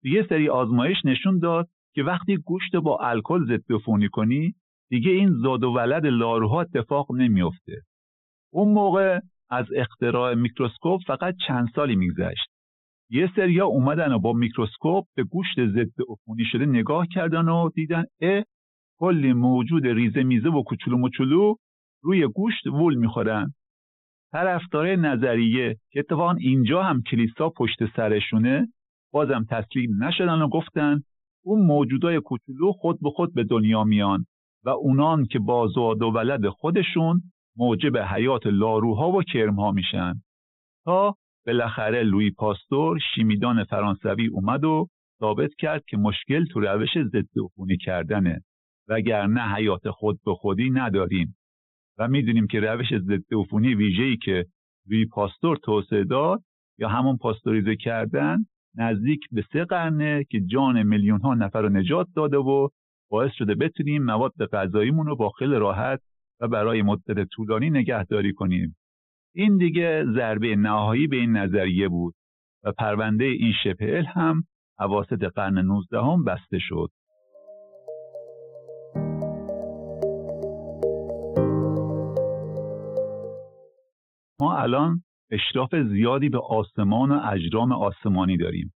[0.05, 4.55] یه سری آزمایش نشون داد که وقتی گوشت با الکل ضد عفونی کنی
[4.90, 7.83] دیگه این زاد و ولد لاروها اتفاق نمیافته.
[8.53, 9.20] اون موقع
[9.51, 12.51] از اختراع میکروسکوپ فقط چند سالی میگذشت.
[13.11, 18.05] یه سریا اومدن و با میکروسکوپ به گوشت ضد عفونی شده نگاه کردن و دیدن
[18.20, 18.42] اه
[18.98, 21.55] کلی موجود ریزه میزه و کوچولو مچولو
[22.03, 23.55] روی گوشت وول می‌خورن.
[24.32, 28.68] طرفدار نظریه که اتفاقا اینجا هم کلیسا پشت سرشونه
[29.12, 31.02] بازم تسلیم نشدن و گفتن
[31.44, 34.26] اون موجودای کوچولو خود به خود به دنیا میان
[34.64, 37.22] و اونان که با زاد و ولد خودشون
[37.56, 40.14] موجب حیات لاروها و کرمها میشن.
[40.84, 41.16] تا
[41.46, 44.88] بالاخره لوی پاستور شیمیدان فرانسوی اومد و
[45.20, 48.44] ثابت کرد که مشکل تو روش ضد عفونی کردنه
[48.88, 51.36] وگرنه حیات خود به خودی نداریم.
[52.02, 54.46] و می‌دونیم که روش ضد عفونی ویژه‌ای که
[54.86, 56.42] وی پاستور توسعه داد
[56.78, 58.38] یا همون پاستوریزه کردن
[58.74, 62.68] نزدیک به سه قرنه که جان میلیون ها نفر رو نجات داده و
[63.10, 66.00] باعث شده بتونیم مواد غذاییمون رو با خیلی راحت
[66.40, 68.76] و برای مدت طولانی نگهداری کنیم.
[69.34, 72.14] این دیگه ضربه نهایی به این نظریه بود
[72.64, 74.42] و پرونده این شپل هم
[74.78, 76.88] حواست قرن 19 هم بسته شد.
[84.42, 88.72] ما الان اشراف زیادی به آسمان و اجرام آسمانی داریم.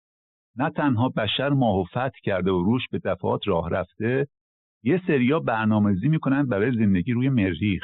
[0.57, 4.27] نه تنها بشر ماه و فتح کرده و روش به دفعات راه رفته
[4.83, 7.83] یه سریا برنامه‌ریزی می‌کنن برای زندگی روی مریخ.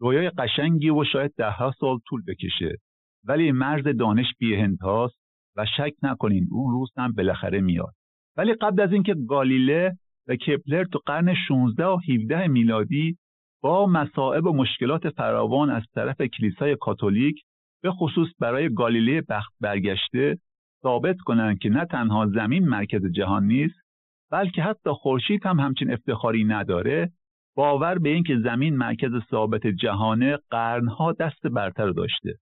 [0.00, 2.76] رویای قشنگی و شاید دهها سال طول بکشه.
[3.24, 5.18] ولی مرز دانش بیهنتاست
[5.56, 7.94] و شک نکنین اون روز هم بالاخره میاد.
[8.36, 9.92] ولی قبل از اینکه گالیله
[10.28, 13.16] و کپلر تو قرن 16 و 17 میلادی
[13.62, 17.42] با مصائب و مشکلات فراوان از طرف کلیسای کاتولیک
[17.82, 20.38] به خصوص برای گالیله بخت برگشته
[20.82, 23.82] ثابت کنند که نه تنها زمین مرکز جهان نیست
[24.30, 27.12] بلکه حتی خورشید هم همچین افتخاری نداره
[27.56, 32.34] باور به اینکه زمین مرکز ثابت جهانه قرنها دست برتر داشته.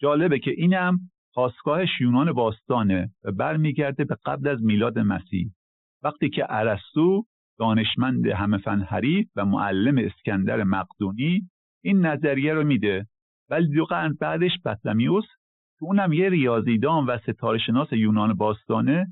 [0.00, 0.98] جالبه که اینم
[1.34, 5.50] خواستگاهش یونان باستانه و برمیگرده به قبل از میلاد مسیح.
[6.02, 7.24] وقتی که ارسطو
[7.58, 11.42] دانشمند همه فن حریف و معلم اسکندر مقدونی
[11.84, 13.06] این نظریه رو میده.
[13.50, 15.24] ولی دو قرن بعدش بطلمیوس
[15.78, 19.06] که اونم یه ریاضیدان و ستاره شناس یونان باستانه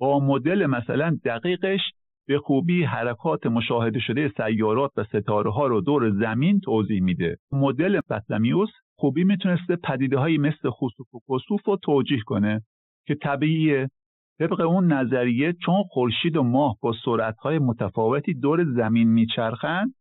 [0.00, 1.80] با مدل مثلا دقیقش
[2.28, 7.36] به خوبی حرکات مشاهده شده سیارات و ستاره ها رو دور زمین توضیح میده.
[7.52, 12.62] مدل بطلمیوس خوبی می‌تونسته پدیده هایی مثل خسوف و کسوف رو توجیه کنه
[13.06, 13.90] که طبیعیه.
[14.38, 19.94] طبق اون نظریه چون خورشید و ماه با سرعتهای متفاوتی دور زمین میچرخن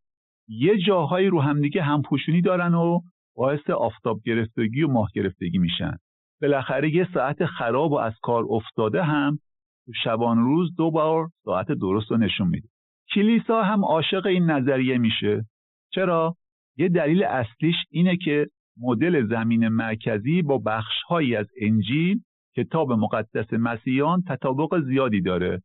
[0.47, 2.99] یه جاهایی رو همدیگه همپوشونی دارن و
[3.35, 5.97] باعث آفتاب گرفتگی و ماه گرفتگی میشن.
[6.41, 9.39] بالاخره یه ساعت خراب و از کار افتاده هم
[9.85, 12.67] تو شبان روز دو بار ساعت درست رو نشون میده.
[13.13, 15.45] کلیسا هم عاشق این نظریه میشه.
[15.93, 16.35] چرا؟
[16.77, 22.21] یه دلیل اصلیش اینه که مدل زمین مرکزی با بخشهایی از انجیل
[22.55, 25.61] کتاب مقدس مسیحیان تطابق زیادی داره.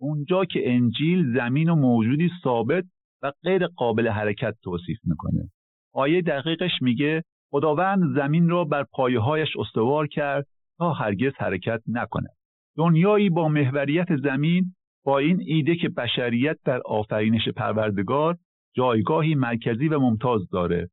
[0.00, 2.84] اونجا که انجیل زمین و موجودی ثابت
[3.22, 5.50] و غیر قابل حرکت توصیف می‌کنه.
[5.94, 10.46] آیه دقیقش میگه خداوند زمین را بر پایه‌هایش استوار کرد
[10.78, 12.28] تا هرگز حرکت نکنه
[12.76, 18.36] دنیایی با محوریت زمین با این ایده که بشریت در آفرینش پروردگار
[18.76, 20.90] جایگاهی مرکزی و ممتاز داره.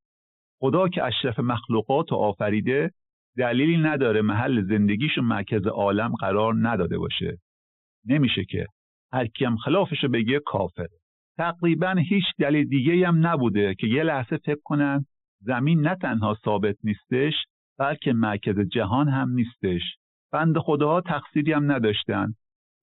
[0.60, 2.92] خدا که اشرف مخلوقات و آفریده
[3.38, 7.38] دلیلی نداره محل زندگیش و مرکز عالم قرار نداده باشه.
[8.06, 8.66] نمیشه که
[9.14, 10.90] هر کیم خلافشو بگه کافره
[11.38, 15.06] تقریبا هیچ دلیل دیگه هم نبوده که یه لحظه فکر کنن
[15.42, 17.34] زمین نه تنها ثابت نیستش
[17.80, 19.82] بلکه مرکز جهان هم نیستش.
[20.32, 22.34] بند خداها تقصیری هم نداشتن.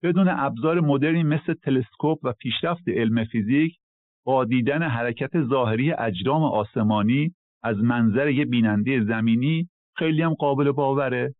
[0.03, 3.77] بدون ابزار مدرنی مثل تلسکوپ و پیشرفت علم فیزیک
[4.25, 7.33] با دیدن حرکت ظاهری اجرام آسمانی
[7.63, 11.35] از منظر یه بیننده زمینی خیلی هم قابل باوره.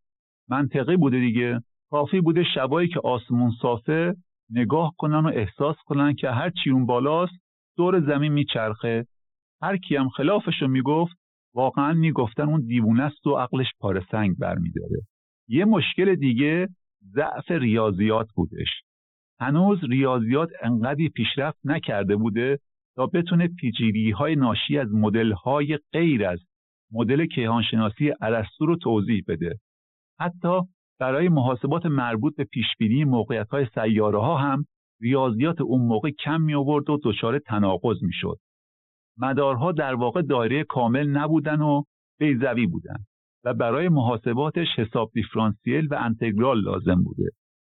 [0.50, 1.62] منطقی بوده دیگه.
[1.92, 4.16] کافی بوده شبایی که آسمون صافه
[4.50, 7.34] نگاه کنن و احساس کنن که هر چی اون بالاست
[7.78, 9.06] دور زمین میچرخه.
[9.62, 11.16] هر کی هم خلافش رو می‌گفت
[11.56, 15.02] واقعا می‌گفتن اون دیوونه است و عقلش پاره سنگ برمیداره.
[15.48, 16.68] یه مشکل دیگه
[17.14, 18.82] ضعف ریاضیات بودش.
[19.40, 22.60] هنوز ریاضیات انقدری پیشرفت نکرده بوده
[22.96, 26.40] تا بتونه پیچیدگی های ناشی از مدل های غیر از
[26.92, 29.60] مدل کیهانشناسی ارسطو رو توضیح بده
[30.20, 30.62] حتی
[31.00, 34.66] برای محاسبات مربوط به پیشبینی موقعیت های سیاره ها هم
[35.02, 38.38] ریاضیات اون موقع کم می آورد و دچار تناقض می شد.
[39.18, 41.84] مدارها در واقع دایره کامل نبودن و
[42.20, 42.96] بیزوی بودن
[43.44, 47.30] و برای محاسباتش حساب دیفرانسیل و انتگرال لازم بوده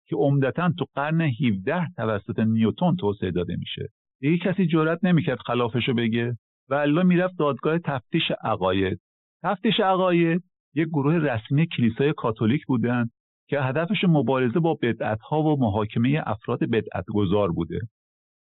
[0.08, 3.88] که عمدتا تو قرن 17 توسط نیوتون توسعه داده میشه.
[4.20, 6.36] دیگه کسی جرأت نمی‌کرد خلافشو بگه
[6.68, 9.00] و الله می‌رفت دادگاه تفتیش عقاید.
[9.42, 10.42] تفتیش عقاید
[10.74, 13.10] یک گروه رسمی کلیسای کاتولیک بودند
[13.48, 17.80] که هدفش مبارزه با بدعتها و محاکمه افراد بدعتگذار بوده.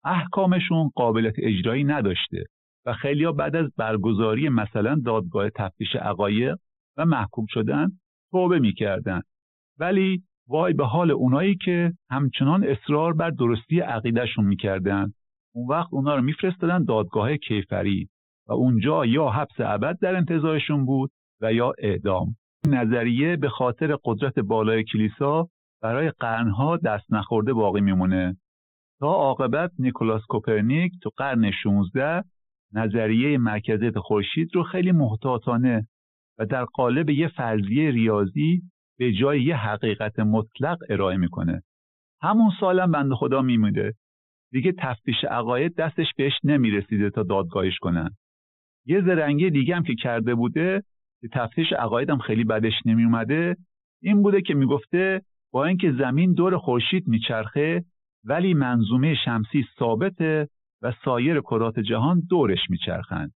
[0.04, 2.44] احکامشون قابلیت اجرایی نداشته
[2.86, 6.58] و خیلیا بعد از برگزاری مثلا دادگاه تفتیش عقاید
[6.96, 7.88] و محکوم شدن
[8.30, 9.20] توبه می‌کردن
[9.78, 15.12] ولی وای به حال اونایی که همچنان اصرار بر درستی عقیدهشون می‌کردن
[15.54, 18.08] اون وقت اونا رو میفرستادن دادگاه کیفری
[18.48, 22.36] و اونجا یا حبس ابد در انتظارشون بود و یا اعدام.
[22.68, 25.48] نظریه به خاطر قدرت بالای کلیسا
[25.82, 28.36] برای قرنها دست نخورده باقی میمونه.
[29.00, 32.24] تا عاقبت نیکولاس کوپرنیک تو قرن 16
[32.72, 35.88] نظریه مرکزیت خورشید رو خیلی محتاطانه
[36.38, 38.62] و در قالب یه فرضیه ریاضی
[38.98, 41.62] به جای یه حقیقت مطلق ارائه می‌کنه.
[42.22, 43.94] همون سالم بند خدا میموده
[44.52, 48.10] دیگه تفتیش عقاید دستش بهش نمی‌رسیده تا دادگاهش کنن.
[48.86, 50.82] یه زرنگی دیگه هم که کرده بوده
[51.20, 53.56] که تفتیش عقایدم خیلی بدش نمیومده
[54.02, 57.84] این بوده که می‌گفته با اینکه زمین دور خورشید میچرخه
[58.24, 60.48] ولی منظومه شمسی ثابته
[60.82, 63.32] و سایر کرات جهان دورش میچرخند.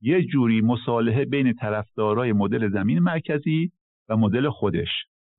[0.00, 3.72] یه جوری مصالحه بین طرفدارای مدل زمین مرکزی
[4.08, 4.88] و مدل خودش.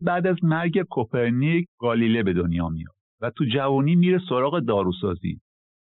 [0.01, 5.39] بعد از مرگ کوپرنیک گالیله به دنیا میاد و تو جوانی میره سراغ داروسازی.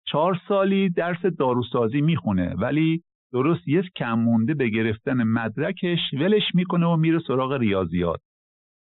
[0.06, 3.04] چهار سالی درس داروسازی می‌خونه ولی
[3.34, 8.20] درست یه کم مونده به گرفتن مدرکش ولش می‌کنه و میره سراغ ریاضیات.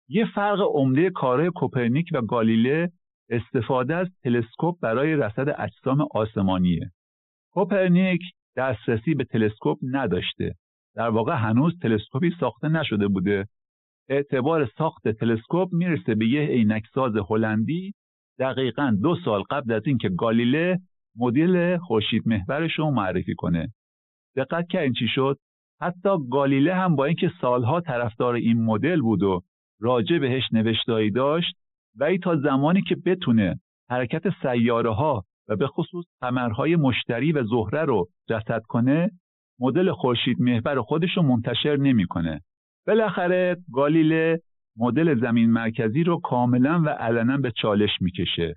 [0.10, 2.91] یه فرق عمده کارهای کوپرنیک و گالیله
[3.30, 6.91] استفاده از تلسکوپ برای رصد اجسام آسمانیه.
[7.54, 8.22] کوپرنیک
[8.58, 10.56] دسترسی به تلسکوپ نداشته.
[10.96, 13.48] در واقع هنوز تلسکوپی ساخته نشده بوده.
[14.10, 17.94] اعتبار ساخت تلسکوپ می‌رسه به یه عینکساز هلندی
[18.39, 20.80] دقیقا دو سال قبل از اینکه گالیله
[21.15, 23.74] مدل خورشید محورش رو معرفی کنه.
[24.36, 25.38] دقت کردین چی شد
[25.82, 29.41] حتی گالیله هم با اینکه سالها طرفدار این مدل بود و
[29.80, 31.56] راجع بهش نوشتایی داشت
[31.96, 37.82] ولی تا زمانی که بتونه حرکت سیاره ها و به خصوص قمرهای مشتری و زهره
[37.82, 39.12] رو رصد کنه
[39.60, 42.41] مدل خورشید محور خودش رو منتشر نمی‌کنه.
[42.88, 44.39] بالاخره گالیله
[44.78, 48.56] مدل زمین مرکزی رو کاملا و علنا به چالش می‌کشه.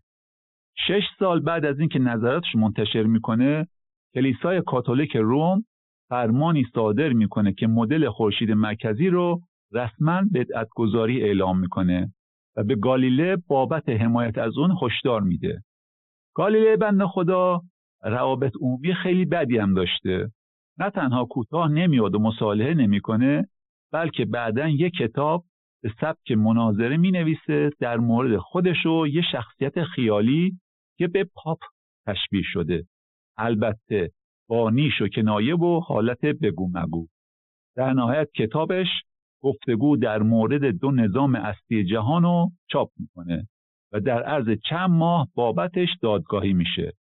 [0.77, 3.67] شش سال بعد از اینکه نظراتش منتشر می‌کنه
[4.14, 5.64] کلیسای کاتولیک روم
[6.09, 9.40] فرمانی صادر می‌کنه که مدل خورشید مرکزی رو
[9.72, 12.14] رسما بدعت گذاری اعلام می‌کنه
[12.57, 15.62] و به گالیله بابت حمایت از اون هشدار میده.
[16.35, 17.61] گالیله بند خدا
[18.03, 20.31] روابط عمومی خیلی بدی هم داشته.
[20.79, 23.48] نه تنها کوتاه نمیاد و مصالحه نمی‌کنه
[23.92, 25.44] بلکه بعدا یک کتاب
[25.83, 30.59] به سبک مناظره می نویسه در مورد خودش و یه شخصیت خیالی
[30.98, 31.59] که به پاپ
[32.07, 32.85] تشبیه شده.
[33.37, 34.11] البته
[34.49, 37.07] با نیش و کنایه و حالت بگو مگو.
[37.77, 38.88] در نهایت کتابش
[39.42, 43.49] گفتگو در مورد دو نظام اصلی جهان رو چاپ می‌کنه
[43.92, 46.92] و در عرض چند ماه بابتش دادگاهی میشه.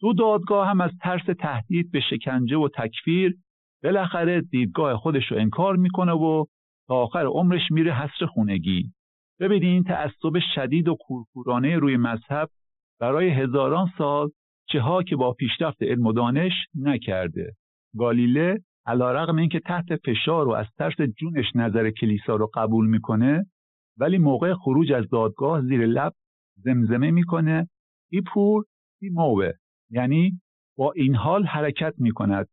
[0.00, 3.36] دو دادگاه هم از ترس تهدید به شکنجه و تکفیر
[3.82, 6.44] بالاخره دیدگاه خودش رو انکار می‌کنه و
[6.88, 8.92] تا آخر عمرش میره حسر خونگی.
[9.40, 12.48] ببینین تعصب شدید و کورکورانه روی مذهب
[13.00, 14.30] برای هزاران سال
[14.72, 17.52] چه ها که با پیشرفت علم و دانش نکرده.
[17.98, 22.86] گالیله علا رقم این که تحت فشار و از ترس جونش نظر کلیسا رو قبول
[22.86, 23.46] می‌کنه
[23.98, 26.12] ولی موقع خروج از دادگاه زیر لب
[26.56, 27.68] زمزمه می‌کنه.
[28.10, 28.64] ای پور
[29.02, 29.52] ای موه
[29.90, 30.40] یعنی
[30.76, 32.48] با این حال حرکت می‌کند.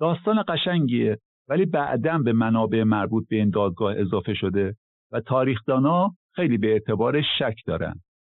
[0.00, 4.76] داستان قشنگیه ولی بعدا به منابع مربوط به این دادگاه اضافه شده
[5.12, 7.94] و تاریخدانا خیلی به اعتبار شک دارن.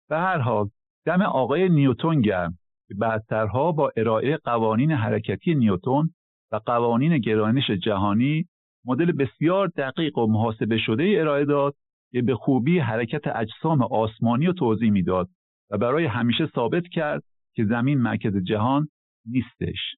[0.09, 0.69] به هر حال
[1.05, 2.58] دم آقای نیوتون گرم
[2.89, 6.09] که بعدترها با ارائه قوانین حرکتی نیوتون
[6.51, 8.45] و قوانین گرانش جهانی
[8.85, 11.75] مدل بسیار دقیق و محاسبه شده ارائه داد
[12.11, 15.29] که به خوبی حرکت اجسام آسمانی رو توضیح می‌داد
[15.71, 17.23] و برای همیشه ثابت کرد
[17.55, 18.87] که زمین مرکز جهان
[19.25, 19.95] نیستش.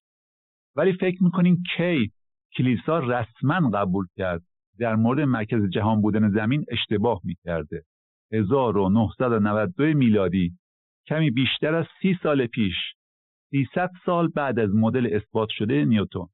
[0.76, 2.10] ولی فکر می‌کنین کی
[2.56, 4.42] کلیسا رسما قبول کرد
[4.78, 7.82] در مورد مرکز جهان بودن زمین اشتباه می‌کرده.
[8.32, 10.52] 1992 میلادی
[11.06, 12.74] کمی بیشتر از سی سال پیش
[13.50, 16.28] 300 سال بعد از مدل اثبات شده نیوتون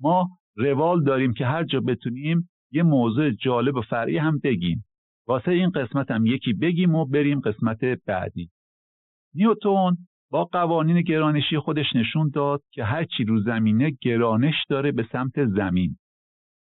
[0.00, 4.84] ما روال داریم که هر جا بتونیم یه موضوع جالب و فرعی هم بگیم.
[5.28, 8.50] واسه این قسمت هم یکی بگیم و بریم قسمت بعدی.
[9.34, 9.96] نیوتون
[10.30, 15.44] با قوانین گرانشی خودش نشون داد که هر چی رو زمینه گرانش داره به سمت
[15.44, 15.96] زمین.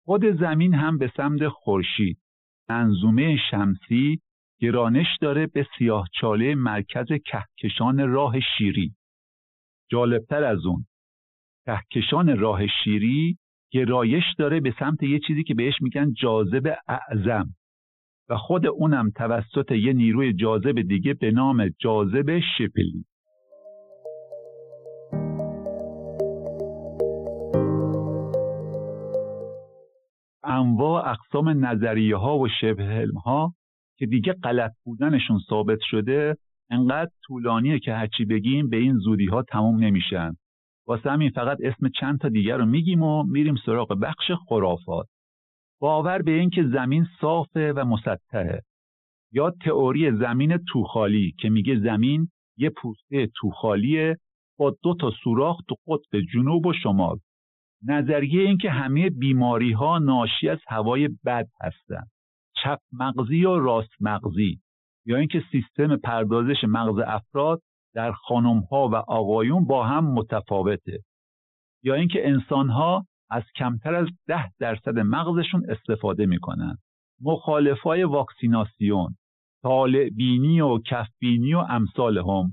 [0.04, 2.18] خود زمین هم به سمت خورشید.
[2.68, 4.20] منظومه شمسی
[4.64, 8.94] گرانش داره به سیاهچاله مرکز کهکشان راه شیری.
[9.90, 10.86] جالبتر از اون
[11.66, 13.38] کهکشان راه شیری
[13.72, 17.48] گرایش داره به سمت یه چیزی که بهش میگن جاذب اعظم.
[18.28, 23.04] و خود اونم توسط یه نیروی جاذب دیگه به نام جاذب شپلی.
[30.44, 33.54] انواع اقسام نظریه ها و شبه ها
[33.98, 36.36] که دیگه غلط بودنشون ثابت شده
[36.70, 40.36] انقدر طولانیه که هرچی بگیم به این زودی ها تموم نمیشن.
[40.86, 45.06] واسه همین فقط اسم چند تا دیگر رو میگیم و میریم سراغ بخش خرافات.
[45.80, 48.62] باور به این که زمین صافه و مسطحه.
[49.32, 54.16] یا تئوری زمین توخالی که میگه زمین یه پوسته توخالیه
[54.58, 57.18] با دو تا سوراخ تو قطب جنوب و شمال.
[57.82, 62.10] نظریه این که همه بیماری ها ناشی از هوای بد هستند
[62.64, 64.60] چپ مغزی و راست مغزی
[65.06, 67.62] یا اینکه سیستم پردازش مغز افراد
[67.94, 70.98] در خانم ها و آقایون با هم متفاوته
[71.82, 76.78] یا اینکه انسان ها از کمتر از ده درصد مغزشون استفاده می‌کنن.
[77.20, 79.16] مخالفای واکسیناسیون
[79.62, 82.52] طالع بینی و کف بینی و امثال هم.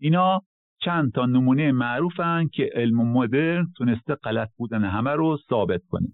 [0.00, 0.40] اینا
[0.80, 6.08] چند تا نمونه معروفن که علم مدرن تونسته غلط بودن همه رو ثابت کنه.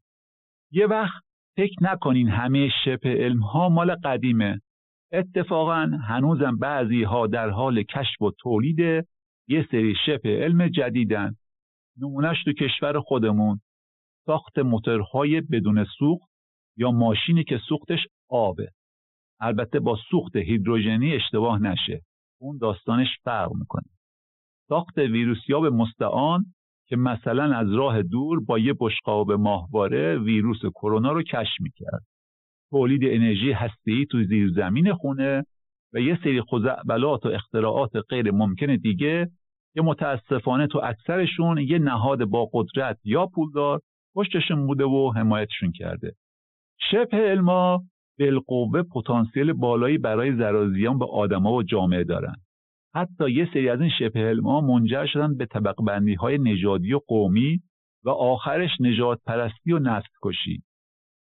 [0.70, 1.22] یه وقت
[1.57, 4.61] فکر نکنین همه شبه علم ها مال قدیمه.
[5.12, 8.78] اتفاقا هنوزم بعضی ها در حال کشف و تولید
[9.48, 11.34] یه سری شبه علم جدیدن.
[12.01, 13.61] نمونهش تو کشور خودمون.
[14.26, 16.30] ساخت موتورهای بدون سوخت
[16.76, 18.70] یا ماشینی که سوختش آبه.
[19.40, 22.01] البته با سوخت هیدروژنی اشتباه نشه.
[22.40, 23.88] اون داستانش فرق می‌کنه.
[24.68, 26.44] ساخت ویروسیاب مستعان
[26.91, 32.03] که مثلا از راه دور با یه بشقاب ماهواره ویروس کرونا رو کشف می‌کرد.
[32.70, 35.45] تولید انرژی هسته‌ای تو زیر زمین خونه
[35.95, 39.30] و یه سری خزعبلات و اختراعات غیر ممکن دیگه
[39.74, 43.80] که متاسفانه تو اکثرشون یه نهاد با قدرت یا پولدار
[44.14, 46.12] پشتشون بوده و حمایتشون کرده.
[46.91, 47.82] شبه علما
[48.18, 52.34] بالقوه پتانسیل بالایی برای زرازیان به آدما و جامعه دارن.
[52.95, 57.01] حتی یه سری از این شبه علما منجر شدن به طبق بندی های نژادی و
[57.07, 57.61] قومی
[58.05, 60.62] و آخرش نجات پرستی و نسل کشی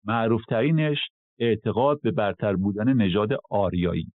[0.06, 0.98] معروفترینش
[1.40, 4.12] اعتقاد به برتر بودن نژاد آریایی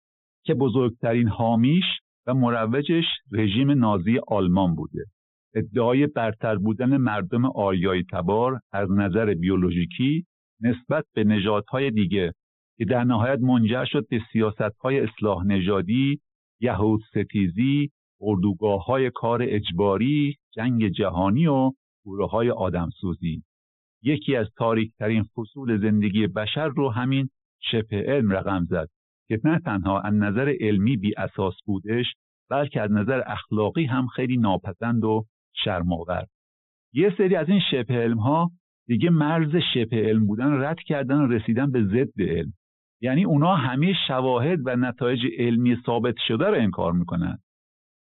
[0.44, 1.84] که بزرگترین حامیش
[2.26, 5.04] و مروجش رژیم نازی آلمان بوده.
[5.54, 10.26] ادعای برتر بودن مردم آریایی تبار از نظر بیولوژیکی
[10.60, 12.32] نسبت به نژادهای دیگه
[12.78, 16.20] که در نهایت منجر شد به سیاستهای اصلاح نژادی
[16.60, 17.90] یهود ستیزی
[18.20, 21.72] اردوگاه های کار اجباری جنگ جهانی و
[22.04, 23.42] گروه های آدمسوزی.
[24.02, 27.28] یکی از تاریکترین فصول زندگی بشر رو همین
[27.62, 28.88] شبه علم رقم زد
[29.28, 32.06] که نه تنها از نظر علمی بی اساس بودش
[32.50, 35.24] بلکه از نظر اخلاقی هم خیلی ناپسند و
[35.64, 36.26] شرمآور.
[36.92, 38.50] یه سری از این شبه علم ها
[38.86, 42.52] دیگه مرز شبه علم بودن رد کردن و رسیدن به ضد علم.
[43.00, 47.38] یعنی اونا همه شواهد و نتایج علمی ثابت شده رو انکار می‌کنن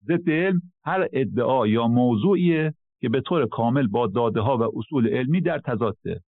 [0.06, 5.08] ضد علم هر ادعا یا موضوعیه که به طور کامل با داده ها و اصول
[5.08, 6.22] علمی در تضاده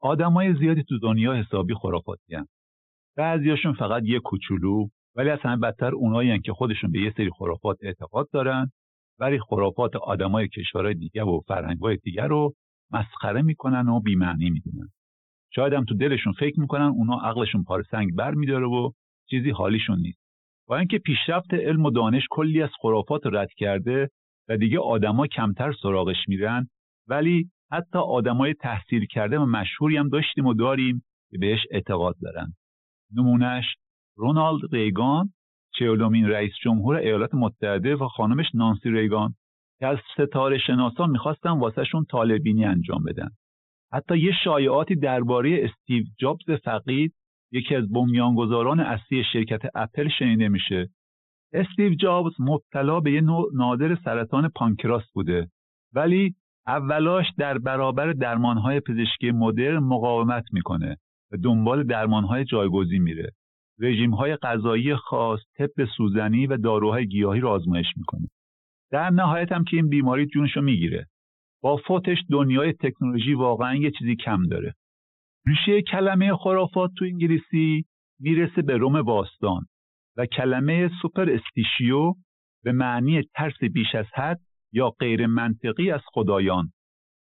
[0.00, 2.46] آدمای زیادی تو دنیا حسابی خرافاتی هن.
[3.16, 7.78] بعضیاشون فقط یه کوچولو ولی از همه بدتر اونایی که خودشون به یه سری خرافات
[7.82, 8.70] اعتقاد دارن
[9.18, 12.54] ولی خرافات آدمای کشورهای دیگه و فرهنگهای دیگر رو
[12.90, 14.88] مسخره می‌کنن و بیمعنی می‌دونن.
[15.54, 18.90] شاید هم تو دلشون فکر می‌کنن اونا عقلشون پار سنگ بر میداره و
[19.30, 20.24] چیزی حالیشون نیست.
[20.68, 24.08] با اینکه پیشرفت علم و دانش کلی از خرافات رد کرده
[24.48, 26.68] و دیگه آدما کمتر سراغش میرن
[27.08, 32.52] ولی حتی آدمای تحصیل کرده و مشهوری هم داشتیم و داریم که بهش اعتقاد دارن.
[33.14, 33.64] نمونهش
[34.16, 35.32] رونالد ریگان
[35.74, 39.34] چهلمین رئیس جمهور ایالات متحده و خانمش نانسی ریگان
[39.80, 43.28] که از ستاره شناسان می‌خواستن واسهشون طالبینی انجام بدن.
[43.92, 47.14] حتی یه شایعاتی درباره استیو جابز فقید
[47.52, 50.88] یکی از بنیانگذاران اصلی شرکت اپل شنیده میشه.
[51.52, 55.48] استیو جابز مبتلا به یه نوع نادر سرطان پانکراس بوده
[55.92, 56.34] ولی
[56.66, 60.96] اولاش در برابر درمانهای پزشکی مدرن مقاومت می‌کنه
[61.32, 63.30] و دنبال درمانهای جایگزین میره.
[63.80, 68.28] رژیم های غذایی خاص، طب سوزنی و داروهای گیاهی را آزمایش می‌کنه.
[68.90, 71.06] در نهایت هم که این بیماری جونشو می‌گیره.
[71.62, 74.74] با فوتش دنیای تکنولوژی واقعا یه چیزی کم داره.
[75.46, 77.84] ریشه کلمه خرافات تو انگلیسی
[78.20, 79.66] می‌رسه به روم باستان
[80.16, 82.14] و کلمه سوپر استیشیو
[82.64, 84.40] به معنی ترس بیش از حد
[84.72, 86.72] یا غیر منطقی از خدایان.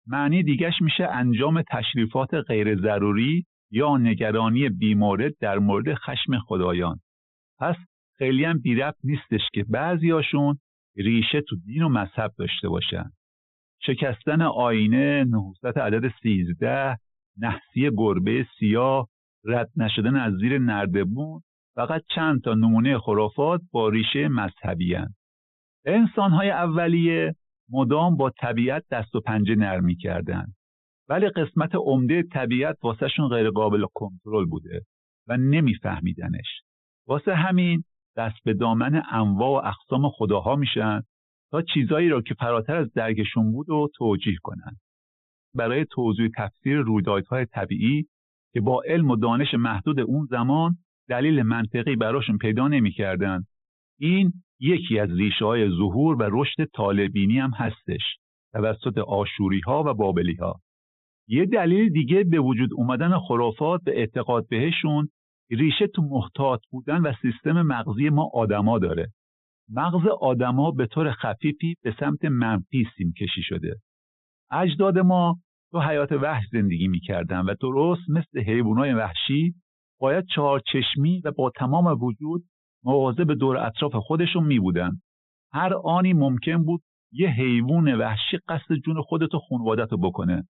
[0.06, 7.00] معنی دیگش میشه انجام تشریفات غیر ضروری یا نگرانی بیمورد در مورد خشم خدایان.
[7.58, 7.76] پس
[8.18, 10.58] خیلی هم بی نیستش که بعضیاشون
[10.96, 13.10] ریشه تو دین و مذهب داشته باشن.
[13.82, 16.96] شکستن آینه نهوست عدد سیزده
[17.38, 19.08] نحسی گربه سیاه
[19.44, 21.40] رد نشدن از زیر نردبون
[21.74, 25.14] فقط چند تا نمونه خرافات با ریشه مذهبی هن.
[25.84, 27.34] انسانهای اولیه
[27.70, 30.54] مدام با طبیعت دست و پنجه نرمی کردند
[31.10, 34.80] ولی قسمت عمده طبیعت واسهشون غیر قابل کنترل بوده
[35.28, 36.62] و نمیفهمیدنش.
[37.06, 37.84] واسه همین
[38.16, 41.02] دست به دامن انواع و اقسام خداها میشن
[41.50, 44.76] تا چیزایی را که فراتر از درکشون بود و توجیه کنن.
[45.54, 48.06] برای توضیح تفسیر رویدادهای طبیعی
[48.52, 50.76] که با علم و دانش محدود اون زمان
[51.08, 53.44] دلیل منطقی براشون پیدا نمی‌کردن
[53.98, 58.02] این یکی از ریشه های ظهور و رشد طالبینی هم هستش
[58.52, 60.60] توسط آشوری ها و بابلی ها
[61.32, 65.08] یه دلیل دیگه به وجود اومدن خرافات به اعتقاد بهشون
[65.50, 69.06] ریشه تو محتاط بودن و سیستم مغزی ما آدما داره.
[69.68, 73.74] مغز آدما به طور خفیفی به سمت منفی سیم کشی شده.
[74.50, 75.36] اجداد ما
[75.72, 79.54] تو حیات وحش زندگی می‌کردن و درست مثل حیوانات وحشی
[80.00, 82.44] باید چهار چشمی و با تمام وجود
[82.84, 84.90] مواظب به دور اطراف خودشون می بودن.
[85.52, 86.80] هر آنی ممکن بود
[87.12, 90.48] یه حیوان وحشی قصد جون خودتو خونوادتو بکنه.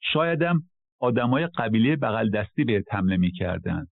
[0.00, 0.62] شایدم
[1.00, 3.86] آدمای قبیله بغل دستی به حمله می‌کردن.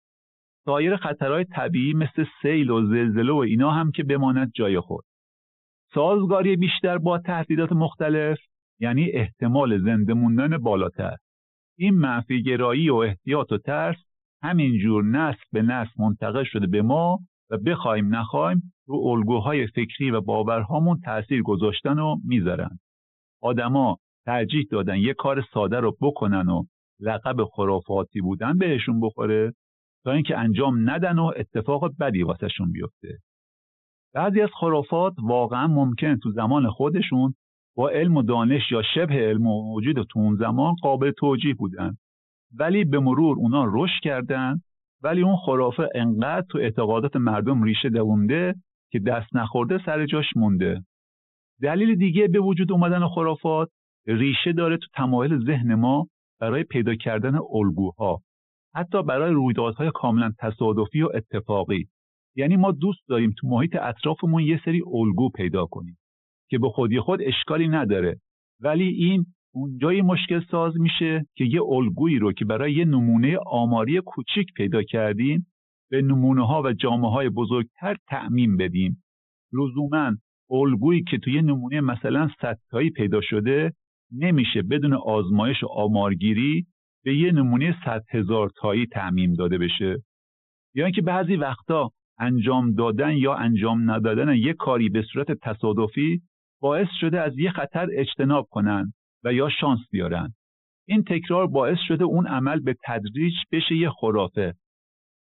[0.65, 5.05] سایر خطرهای طبیعی مثل سیل و زلزله و اینا هم که بماند جای خود.
[5.93, 8.39] سازگاری بیشتر با تهدیدات مختلف
[8.79, 11.15] یعنی احتمال زنده موندن بالاتر.
[11.77, 13.97] این منفی گرایی و احتیاط و ترس
[14.43, 20.21] همینجور نسل به نسل منتقل شده به ما و بخوایم نخوایم رو الگوهای فکری و
[20.21, 22.79] باورهامون تاثیر گذاشتن و می‌ذارن.
[23.41, 26.63] آدما ترجیح دادن یه کار ساده رو بکنن و
[26.99, 29.53] لقب خرافاتی بودن بهشون بخوره
[30.03, 33.17] تا اینکه انجام ندن و اتفاق بدی واسهشون بیفته.
[34.13, 37.33] بعضی از خرافات واقعا ممکن تو زمان خودشون
[37.75, 41.97] با علم و دانش یا شبه علم و موجود تو اون زمان قابل توجیه بودن.
[42.59, 44.61] ولی به مرور اونا رشد کردن
[45.03, 48.55] ولی اون خرافه انقدر تو اعتقادات مردم ریشه دوونده
[48.91, 50.85] که دست نخورده سر جاش مونده.
[51.61, 53.69] دلیل دیگه به وجود اومدن خرافات
[54.07, 56.07] ریشه داره تو تمایل ذهن ما
[56.39, 58.21] برای پیدا کردن الگوها
[58.75, 61.87] حتی برای رویدادهای کاملا تصادفی و اتفاقی.
[62.35, 65.97] یعنی ما دوست داریم تو محیط اطرافمون یه سری الگو پیدا کنیم
[66.49, 68.19] که به خودی خود اشکالی نداره.
[68.59, 74.01] ولی این اونجای مشکل ساز میشه که یه الگویی رو که برای یه نمونه آماری
[74.01, 75.47] کوچیک پیدا کردیم
[75.91, 79.03] به نمونه ها و جامعه های بزرگتر تعمین بدیم.
[79.53, 80.11] لزوما
[80.51, 83.73] الگویی که توی نمونه مثلا صدتایی پیدا شده
[84.11, 86.65] نمیشه بدون آزمایش و آمارگیری
[87.03, 90.03] به یه نمونه صد هزار تایی تعمیم داده بشه.
[90.75, 96.21] یا اینکه بعضی وقتا انجام دادن یا انجام ندادن یک کاری به صورت تصادفی
[96.61, 98.93] باعث شده از یه خطر اجتناب کنن
[99.23, 100.33] و یا شانس بیارن.
[100.87, 104.53] این تکرار باعث شده اون عمل به تدریج بشه یه خرافه.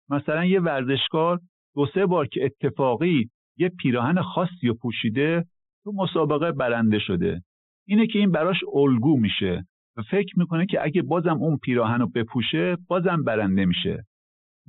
[0.10, 1.40] مثلا یه ورزشکار
[1.76, 5.46] دو سه بار که اتفاقی یه پیراهن خاصی و پوشیده
[5.84, 7.42] تو مسابقه برنده شده.
[7.88, 9.66] اینه که این براش الگو میشه
[9.98, 14.06] و فکر می‌کنه که اگه بازم اون پیراهن رو بپوشه بازم برنده میشه.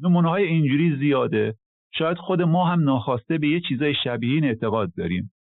[0.02, 1.54] نمونه های اینجوری زیاده.
[1.94, 5.32] شاید خود ما هم ناخواسته به یه چیزای شبیه این اعتقاد داریم.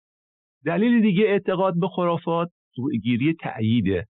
[0.66, 4.06] دلیل دیگه اعتقاد به خرافات سوگیری تأییده.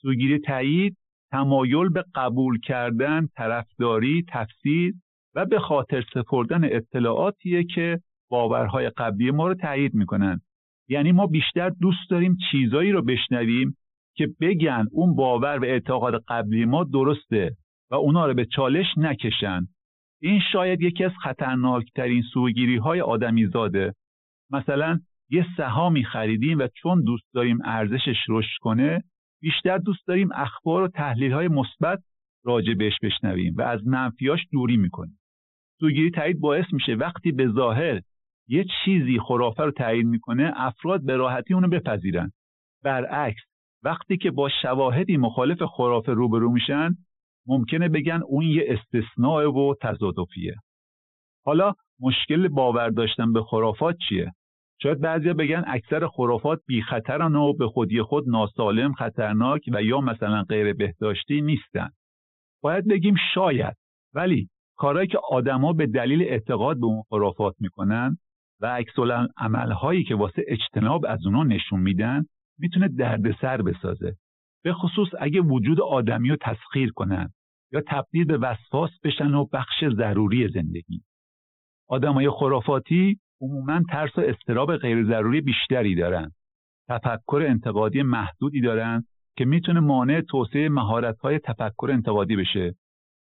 [0.00, 0.96] سوگیری تأیید
[1.30, 4.94] تمایل به قبول کردن طرفداری تفسیر
[5.34, 8.00] و به خاطر سپردن اطلاعاتیه که
[8.30, 10.40] باورهای قبلی ما رو تأیید می‌کنن.
[10.88, 13.76] یعنی ما بیشتر دوست داریم چیزایی رو بشنویم
[14.16, 17.56] که بگن اون باور و اعتقاد قبلی ما درسته
[17.90, 19.66] و اونا رو به چالش نکشن.
[20.20, 23.94] این شاید یکی از خطرناکترین سوگیری های آدمی زاده
[24.50, 24.98] مثلا
[25.30, 29.02] یه سهامی خریدیم و چون دوست داریم ارزشش رشد کنه
[29.42, 31.98] بیشتر دوست داریم اخبار و تحلیل های مثبت
[32.44, 35.18] راجع بهش بشنویم و از منفیاش دوری می‌کنیم.
[35.80, 38.00] سوگیری تایید باعث میشه وقتی به ظاهر
[38.52, 42.32] یه چیزی خرافه رو تعیین می‌کنه افراد به راحتی اونو بپذیرن.
[42.84, 43.42] برعکس
[43.84, 46.90] وقتی که با شواهدی مخالف خرافه روبرو میشن
[47.46, 50.54] ممکنه بگن اون یه استثناء و تضادفیه
[51.44, 54.32] حالا مشکل باور داشتن به خرافات چیه؟
[54.82, 60.00] شاید بعضیا بگن اکثر خرافات بی خطرن و به خودی خود ناسالم خطرناک و یا
[60.00, 61.88] مثلا غیر بهداشتی نیستن.
[62.62, 63.76] باید بگیم شاید
[64.14, 68.18] ولی کارهایی که آدما به دلیل اعتقاد به اون خرافات می‌کنن
[68.62, 68.92] و عکس
[69.36, 72.24] عملهایی که واسه اجتناب از اونا نشون میدن
[72.58, 74.16] می‌تونه دردسر بسازه.
[74.64, 77.28] به خصوص اگه وجود آدمی رو تسخیر کنن
[77.72, 81.02] یا تبدیل به وسواس بشن و بخش ضروری زندگی.
[81.88, 86.30] آدمای خرافاتی عموما ترس و استراب غیر ضروری بیشتری دارن.
[86.88, 89.04] تفکر انتقادی محدودی دارن
[89.36, 92.74] که می‌تونه مانع توسعه مهارت‌های تفکر انتقادی بشه.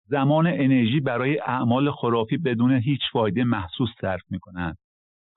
[0.06, 4.76] زمان انرژی برای اعمال خرافی بدون هیچ فایده محسوس صرف می‌کنن.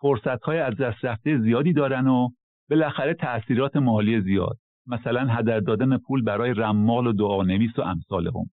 [0.00, 2.28] فرصت‌های از دست رفته زیادی دارن و
[2.70, 8.50] بالاخره تأثیرات مالی زیاد مثلا هدر دادن پول برای رمال و دعانویس و امثال هم.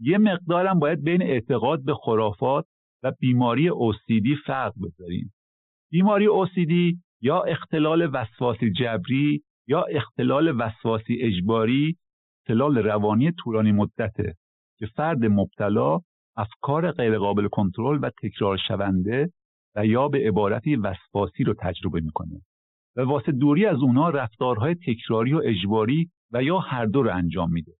[0.00, 2.66] یه مقدارم باید بین اعتقاد به خرافات
[3.02, 5.32] و بیماری اوسیدی فرق بذاریم
[5.90, 11.96] بیماری اوسیدی یا اختلال وسواسی جبری یا اختلال وسواسی اجباری
[12.40, 14.34] اختلال روانی طولانی مدته
[14.78, 16.00] که فرد مبتلا
[16.36, 19.30] افکار غیرقابل کنترل و تکرار شونده
[19.76, 22.40] و یا به عبارتی وسواسی رو تجربه می‌کنه.
[22.96, 27.52] و واسه دوری از اونا رفتارهای تکراری و اجباری و یا هر دو رو انجام
[27.52, 27.72] میده.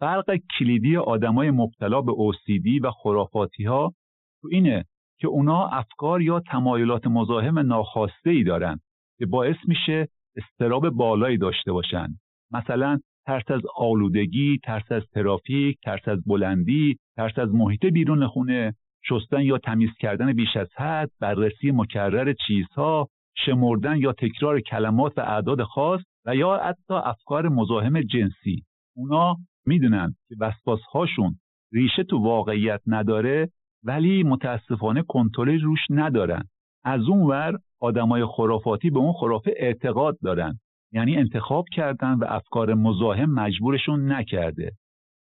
[0.00, 3.94] فرق کلیدی آدمای مبتلا به OCD و خرافاتی ها
[4.42, 4.84] تو اینه
[5.18, 8.80] که اونا افکار یا تمایلات مزاحم ناخواسته ای دارن
[9.18, 12.06] که باعث میشه استراب بالایی داشته باشن.
[12.50, 18.74] مثلا ترس از آلودگی، ترس از ترافیک، ترس از بلندی، ترس از محیط بیرون خونه،
[19.08, 25.20] شستن یا تمیز کردن بیش از حد، بررسی مکرر چیزها، شمردن یا تکرار کلمات و
[25.20, 28.62] اعداد خاص و یا حتی افکار مزاحم جنسی.
[28.96, 29.36] اونا
[29.66, 31.38] می‌دونن که وسواس هاشون
[31.72, 33.48] ریشه تو واقعیت نداره
[33.84, 36.42] ولی متاسفانه کنترل روش ندارن.
[36.84, 40.58] از اون ور آدمای خرافاتی به اون خرافه اعتقاد دارن.
[40.92, 44.72] یعنی انتخاب کردن و افکار مزاحم مجبورشون نکرده.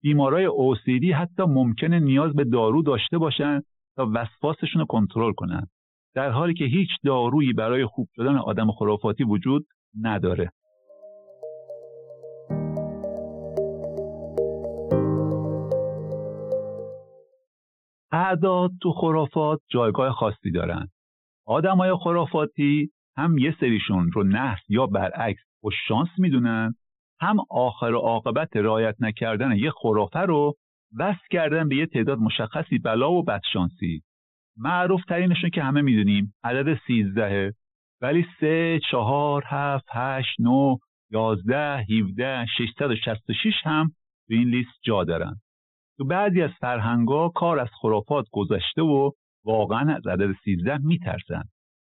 [0.05, 3.61] بیمارای OCD حتی ممکنه نیاز به دارو داشته باشن
[3.95, 5.67] تا وسواسشون رو کنترل کنن.
[6.15, 9.65] در حالی که هیچ دارویی برای خوب شدن آدم خرافاتی وجود
[10.01, 10.51] نداره.
[18.11, 20.87] اعداد تو خرافات جایگاه خاصی دارن.
[21.45, 26.73] آدمای خرافاتی هم یه سریشون رو نحس یا برعکس و شانس می‌دونن
[27.19, 30.53] هم آخر و عاقبت رعایت نکردن یه خرافه رو
[30.97, 34.01] وصل کردن به یه تعداد مشخصی بلا و بدشانسی
[34.57, 37.53] معروف ترینشون که همه می‌دونیم عدد سیزدهه
[38.01, 40.77] ولی سه، چهار، هفت، هشت، نو،
[41.11, 43.87] یازده، هیوده، ششتد و شست و شیش هم
[44.27, 45.35] تو این لیست جا دارن.
[45.97, 49.11] تو بعضی از فرهنگا کار از خرافات گذشته و
[49.45, 51.43] واقعا از عدد سیزده میترسن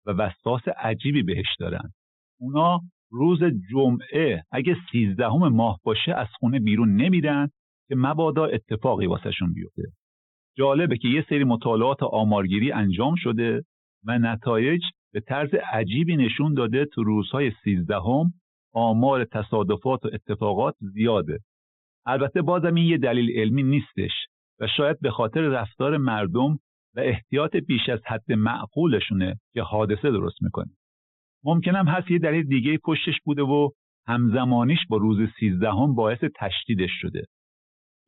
[0.06, 1.94] و وسواس عجیبی بهش دارن.
[2.40, 2.82] اونا
[3.12, 3.40] روز
[3.72, 7.50] جمعه اگه سیزدهم ماه باشه از خونه بیرون نمیرن
[7.88, 9.84] که مبادا اتفاقی واسهشون بیفته.
[10.58, 13.64] جالبه که یه سری مطالعات آمارگیری انجام شده
[14.06, 14.82] و نتایج
[15.14, 18.34] به طرز عجیبی نشون داده تو روزهای سیزدهم
[18.74, 21.40] آمار تصادفات و اتفاقات زیاده
[22.06, 24.12] البته بازم این یه دلیل علمی نیستش
[24.60, 26.60] و شاید به خاطر رفتار مردم
[26.96, 30.77] و احتیاط بیش از حد معقولشونه که حادثه درست می‌کنه
[31.44, 33.70] ممکنم هست یه دلیل دیگه پشتش بوده و
[34.08, 37.26] همزمانیش با روز سیزدهم باعث تشدیدش شده.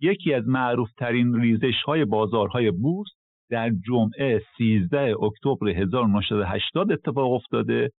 [0.02, 3.10] یکی از معروفترین ریزش های بازارهای بورس
[3.50, 7.92] در جمعه 13 اکتبر 1980 اتفاق افتاده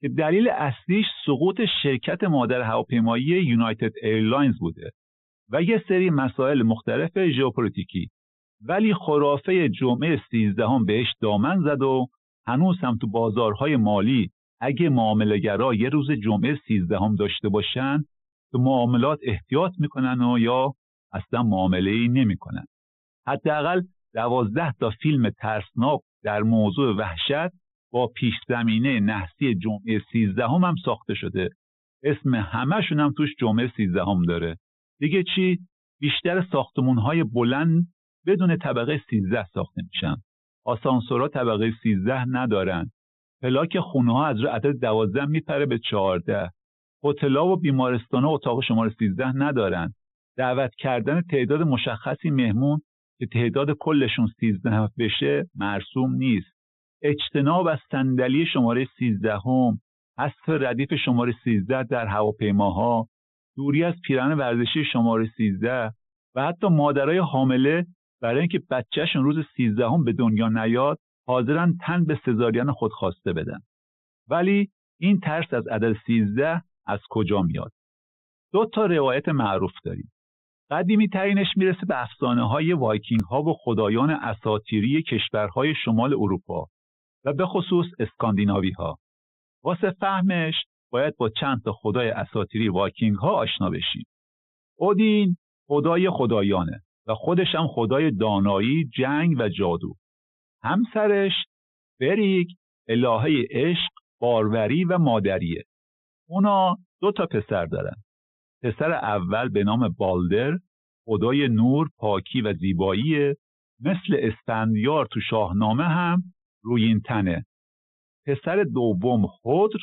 [0.00, 4.90] که دلیل اصلیش سقوط شرکت مادر هواپیمایی یونایتد ایرلاینز بوده
[5.52, 8.08] و یه سری مسائل مختلف ژئوپلیتیکی.
[8.60, 12.06] ولی خرافه جمعه 13 هم بهش دامن زد و
[12.46, 14.30] هنوز هم تو بازارهای مالی
[14.60, 18.04] اگه معاملهگرا یه روز جمعه 13 هم داشته باشن
[18.52, 20.72] تو معاملات احتیاط می‌کنن و یا
[21.12, 22.64] اصلا معامله ای نمی کنن.
[23.26, 23.82] حداقل
[24.14, 27.54] دوازده تا فیلم ترسناک در موضوع وحشت
[27.92, 31.48] با پیش زمینه نحسی جمعه سیزدهم هم ساخته شده.
[32.02, 34.56] اسم همهشون هم توش جمعه سیزدهم داره.
[35.00, 35.58] دیگه چی؟
[36.00, 37.86] بیشتر ساختمون های بلند
[38.26, 40.16] بدون طبقه سیزده ساخته میشن.
[40.64, 42.90] آسانسورها طبقه سیزده ندارن.
[43.42, 46.50] پلاک خونه ها از رو عدد دوازده میپره به چهارده.
[47.04, 49.94] هتل‌ها و بیمارستان اتاق شماره سیزده ندارن.
[50.36, 52.80] دعوت کردن تعداد مشخصی مهمون
[53.18, 56.58] که تعداد کلشون سیزده بشه مرسوم نیست.
[57.02, 59.80] اجتناب از صندلی شماره سیزدهم
[60.18, 63.08] حذف ردیف شماره سیزده در هواپیماها
[63.56, 65.92] دوری از پیرهن ورزشی شماره سیزده
[66.34, 67.86] و حتی مادرای حامله
[68.22, 70.98] برای اینکه بچه‌شون روز سیزدهم به دنیا نیاد
[71.28, 73.58] حاضرن تن به سزارین خود خواسته بدن
[74.28, 74.70] ولی
[75.00, 77.72] این ترس از عدد سیزده از کجا میاد
[78.52, 80.10] دو تا روایت معروف داریم
[80.70, 86.66] قدیمی ترینش می‌رسه به افسانه های وایکینگ ها و خدایان اساطیری کشورهای شمال اروپا
[87.24, 88.98] و به خصوص اسکاندیناوی ها.
[89.64, 90.54] واسه فهمش
[90.90, 94.04] باید با چند تا خدای اساطیری وایکینگ ها آشنا بشیم.
[94.78, 99.94] اودین خدای خدایانه و خودش هم خدای دانایی، جنگ و جادو.
[100.62, 101.32] همسرش
[102.00, 102.48] فریگ
[102.88, 105.64] الهه عشق، باروری و مادریه.
[106.28, 107.94] اونا دو تا پسر دارن.
[108.62, 110.58] پسر اول به نام بالدر
[111.06, 113.34] خدای نور، پاکی و زیبایی
[113.80, 116.22] مثل اسفندیار تو شاهنامه هم
[116.62, 117.44] روی این تنه.
[118.26, 119.78] پسر دوم خودر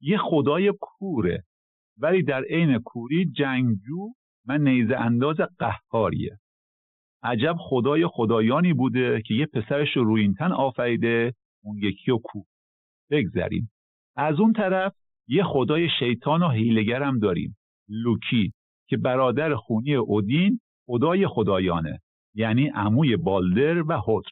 [0.00, 1.44] یه خدای کوره
[1.98, 4.08] ولی در عین کوری جنگجو
[4.46, 6.38] و نیزه انداز قهاریه.
[7.22, 12.18] عجب خدای خدایانی بوده که یه پسرش رو روی این تن آفریده اون یکی و
[12.18, 12.42] کو.
[13.10, 13.70] بگذریم.
[14.16, 14.94] از اون طرف
[15.28, 17.56] یه خدای شیطان و حیلگر هم داریم.
[17.88, 18.52] لوکی
[18.88, 22.00] که برادر خونی اودین خدای خدایانه
[22.34, 24.30] یعنی عموی بالدر و هوتر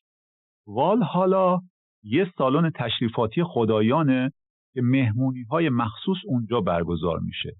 [0.66, 1.61] والهالا
[2.03, 4.32] یه سالن تشریفاتی خدایانه
[4.74, 7.57] که مهمونی های مخصوص اونجا برگزار میشه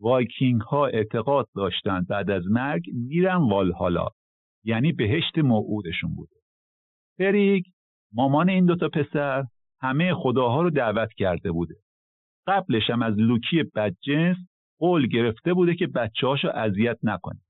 [0.00, 4.06] وایکینگ ها اعتقاد داشتند بعد از مرگ میرن والهالا
[4.68, 6.36] یعنی بهشت موعودشون بوده.
[7.18, 7.64] فریگ
[8.12, 9.44] مامان این دوتا پسر
[9.80, 11.74] همه خداها رو دعوت کرده بوده.
[12.46, 14.36] قبلش هم از لوکی بدجنس
[14.78, 17.40] قول گرفته بوده که بچه هاشو اذیت نکنه.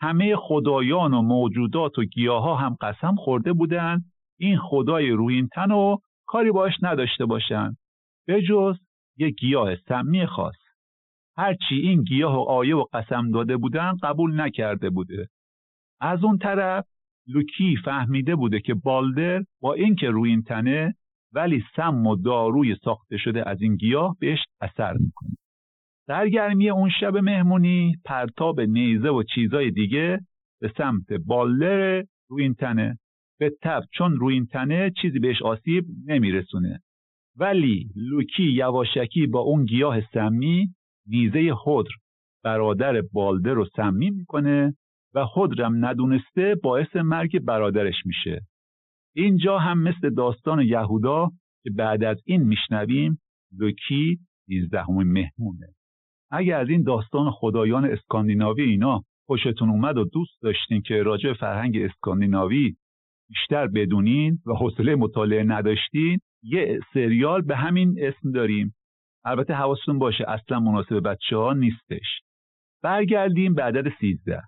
[0.00, 4.04] همه خدایان و موجودات و گیاه هم قسم خورده بودن
[4.38, 7.76] این خدای روی این تن و کاری باش نداشته باشن.
[8.26, 8.76] به جز
[9.18, 10.56] یک گیاه سمی خاص.
[11.36, 15.28] هرچی این گیاه و آیه و قسم داده بودن قبول نکرده بوده.
[16.00, 16.84] از اون طرف
[17.28, 20.94] لوکی فهمیده بوده که بالدر با اینکه روی این تنه
[21.32, 25.36] ولی سم و داروی ساخته شده از این گیاه بهش اثر می‌کنه.
[26.08, 30.20] در گرمی اون شب مهمونی پرتاب نیزه و چیزای دیگه
[30.60, 32.98] به سمت بالدر روی این تنه.
[33.40, 36.80] به تب چون روی این تنه چیزی بهش آسیب نمیرسونه.
[37.36, 40.68] ولی لوکی یواشکی با اون گیاه سمی
[41.06, 41.90] نیزه خودر
[42.44, 44.74] برادر بالدر رو سمی می‌کنه
[45.14, 48.40] و خودرم ندونسته باعث مرگ برادرش میشه.
[49.14, 51.30] اینجا هم مثل داستان یهودا
[51.64, 53.20] که بعد از این میشنویم
[53.58, 55.66] لوکی دیزدهمین مهمونه.
[56.30, 61.76] اگر از این داستان خدایان اسکاندیناوی اینا خوشتون اومد و دوست داشتین که راجع فرهنگ
[61.76, 62.76] اسکاندیناوی
[63.28, 68.74] بیشتر بدونین و حوصله مطالعه نداشتین یه سریال به همین اسم داریم.
[69.24, 72.20] البته حواستون باشه اصلا مناسب بچه ها نیستش.
[72.82, 74.42] برگردیم به عدد سیزده.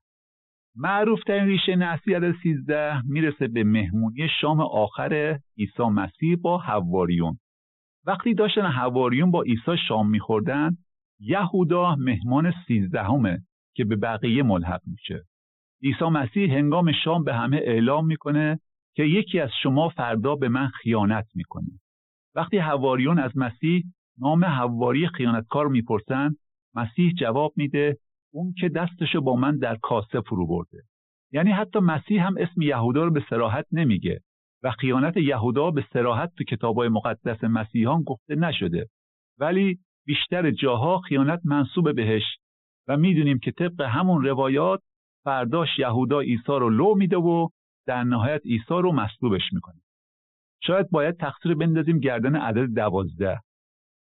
[0.81, 7.39] معروف ترین ریشه نحسی عدد سیزده می‌رسه به مهمونی شام آخر عیسی مسیح با حواریون.
[8.07, 10.77] وقتی داشتن حواریون با عیسی شام میخوردن
[11.21, 13.39] یهودا مهمان سیزدهمه
[13.75, 15.23] که به بقیه ملحق میشه.
[15.83, 18.61] عیسی مسیح هنگام شام به همه اعلام می‌کنه
[18.95, 21.81] که یکی از شما فردا به من خیانت می‌کنه.
[22.35, 23.85] وقتی حواریون از مسیح
[24.19, 26.35] نام حواری خیانتکار می‌پرسن
[26.75, 27.97] مسیح جواب میده
[28.33, 30.83] اون که دستشو با من در کاسه فرو برده.
[31.33, 34.21] یعنی حتی مسیح هم اسم یهودا رو به سراحت نمیگه
[34.63, 38.87] و خیانت یهودا به سراحت تو کتابای مقدس مسیحان گفته نشده.
[39.39, 42.23] ولی بیشتر جاها خیانت منصوب بهش
[42.89, 44.81] و می‌دونیم که طبق همون روایات
[45.25, 47.49] فرداش یهودا عیسی رو لو میده و
[47.87, 49.81] در نهایت عیسی رو مصلوبش می‌کنه.
[50.63, 53.41] شاید باید تقصیر بندازیم گردن عدد دوازده.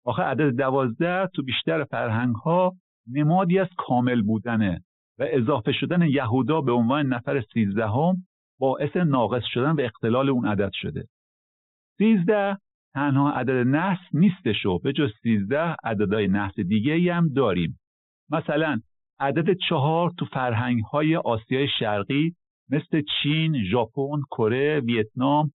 [0.04, 2.76] آخه عدد دوازده تو بیشتر فرهنگ ها
[3.12, 4.84] نمادی از کامل بودنه
[5.18, 8.26] و اضافه شدن یهودا به عنوان نفر سیزدهم
[8.58, 11.04] باعث ناقص شدن و اختلال اون عدد شده.
[11.98, 12.58] سیزده
[12.94, 17.78] تنها عدد نحس نیستش و به جز سیزده عددهای نحس دیگه هم داریم.
[18.30, 18.80] مثلا
[19.20, 22.34] عدد چهار تو فرهنگ های آسیای شرقی
[22.70, 25.52] مثل چین، ژاپن، کره، ویتنام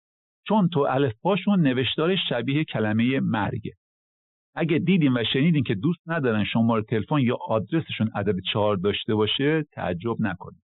[0.49, 3.73] چون تو الفباشون نوشتار شبیه کلمه مرگه.
[4.57, 9.65] اگه دیدیم و شنیدین که دوست ندارن شماره تلفن یا آدرسشون عدد چهار داشته باشه
[9.73, 10.63] تعجب نکنید.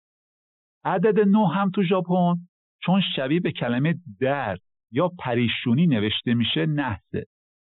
[0.84, 2.34] عدد نو هم تو ژاپن
[2.82, 4.60] چون شبیه به کلمه درد
[4.92, 7.26] یا پریشونی نوشته میشه نحسه.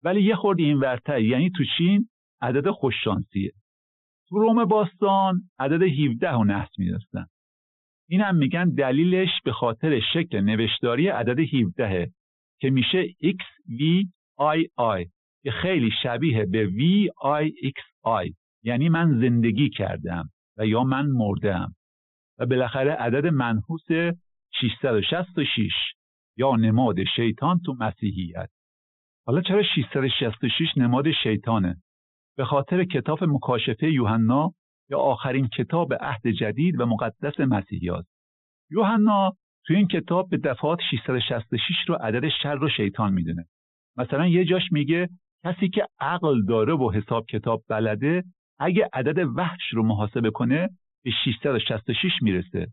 [0.04, 2.10] ولی یه خورده این ورتر یعنی تو چین
[2.42, 3.52] عدد خوششانسیه.
[4.30, 7.26] تو روم باستان عدد 17 و نحس میدستن
[8.10, 12.12] این میگن دلیلش به خاطر شکل نوشتاری عدد 17
[12.60, 15.10] که میشه XVII
[15.44, 18.34] که خیلی شبیه به VIXI
[18.64, 21.76] یعنی من زندگی کردم و یا من مردم
[22.40, 23.88] و بالاخره عدد منحوس
[24.62, 25.72] 666
[26.38, 28.50] یا نماد شیطان تو مسیحیت
[29.26, 31.82] حالا چرا 666 نماد شیطانه
[32.38, 34.54] به خاطر کتاب مکاشفه یوحنا
[34.90, 38.10] یا آخرین کتاب عهد جدید و مقدس مسیحی است.
[38.72, 39.32] یوحنا
[39.66, 43.46] تو این کتاب به دفعات 666 رو عدد شر و شیطان می‌دونه.
[43.98, 45.10] مثلا یه جاش میگه
[45.46, 48.24] کسی که عقل داره و حساب کتاب بلده
[48.60, 50.70] اگه عدد وحش رو محاسبه کنه
[51.04, 52.68] به 666 می‌رسه.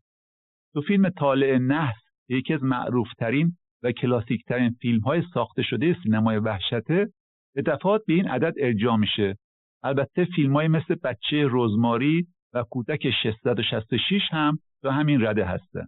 [0.75, 1.97] تو فیلم طالع نحس
[2.29, 7.07] یکی از معروفترین و کلاسیکترین فیلم های ساخته شده سینمای وحشته
[7.55, 9.37] به دفعات به این عدد ارجاع میشه.
[9.83, 15.87] البته فیلم های مثل بچه رزماری و کودک 666 هم تو همین رده هستن.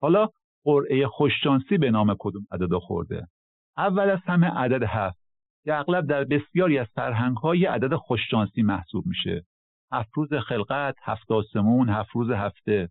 [0.00, 0.28] حالا
[0.64, 3.26] قرعه خوششانسی به نام کدوم عدد خورده؟
[3.76, 5.25] اول از همه عدد هفت.
[5.66, 9.46] که اغلب در بسیاری از فرهنگ های عدد خوششانسی محسوب میشه.
[9.92, 12.88] هفت روز خلقت هفت آسمون هفت روز هفته.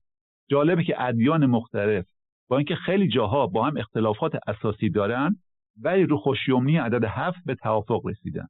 [0.50, 2.06] جالبه که ادیان مختلف
[2.50, 5.36] با اینکه خیلی جاها با هم اختلافات اساسی دارن
[5.82, 8.48] ولی رو خوشیومنی عدد هفت به توافق رسیدن.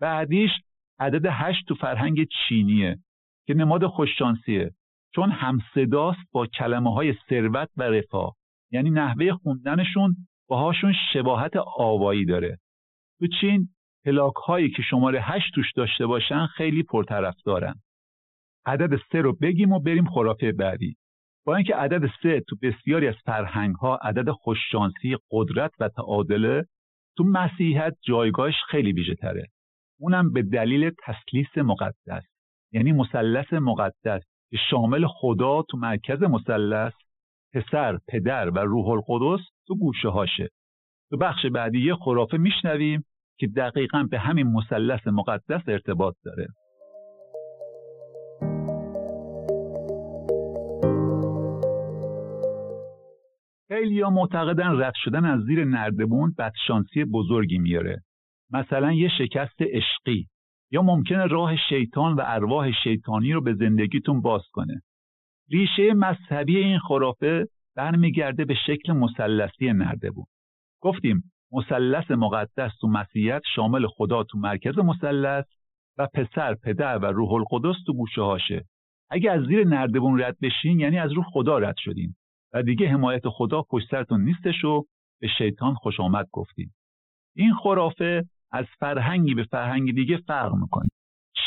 [0.00, 0.50] بعدیش
[0.98, 2.98] عدد هشت تو فرهنگ چینیه
[3.46, 4.70] که نماد خوششانسیه.
[5.14, 8.36] چون همصداست با کلمه های ثروت و رفاه.
[8.70, 10.16] یعنی نحوه خوندنشون
[10.48, 12.58] باهاشون شباهت آوایی داره.
[13.18, 13.68] تو چین
[14.04, 17.74] پلاک هایی که شماره هشت توش داشته باشن خیلی پرطرف دارن
[18.66, 20.96] عدد سه رو بگیم و بریم خرافه بعدی.
[21.46, 26.64] با اینکه عدد سه تو بسیاری از فرهنگ ها عدد خوششانسی قدرت و تعادله
[27.16, 29.46] تو مسیحیت جایگاهش خیلی ویژه تره
[30.00, 32.24] اونم به دلیل تسلیس مقدس
[32.72, 36.92] یعنی مثلث مقدس که شامل خدا تو مرکز مثلث
[37.54, 40.48] پسر پدر و روح القدس تو گوشه هاشه.
[41.10, 43.04] تو بخش بعدی یه خرافه میشنویم
[43.38, 46.46] که دقیقا به همین مثلث مقدس ارتباط داره.
[53.68, 58.02] خیلی ها معتقدن رد شدن از زیر نردبون بدشانسی بزرگی میاره
[58.50, 60.26] مثلا یه شکست عشقی
[60.70, 64.82] یا ممکنه راه شیطان و ارواح شیطانی رو به زندگیتون باز کنه.
[65.50, 67.46] ریشه مذهبی این خرافه
[67.76, 70.26] برمیگرده به شکل مثلثی نردبون.
[70.80, 75.44] گفتیم مثلث مقدس تو مسیحیت شامل خدا تو مرکز مثلث
[75.98, 78.64] و پسر پدر و روح القدس تو گوشه هاشه.
[79.10, 82.14] اگه از زیر نردبون رد بشین یعنی از روح خدا رد شدین
[82.52, 84.84] و دیگه حمایت خدا پشت سرتون نیستش و
[85.20, 86.74] به شیطان خوش آمد گفتیم.
[87.36, 90.88] این خرافه از فرهنگی به فرهنگی دیگه فرق می‌کنه.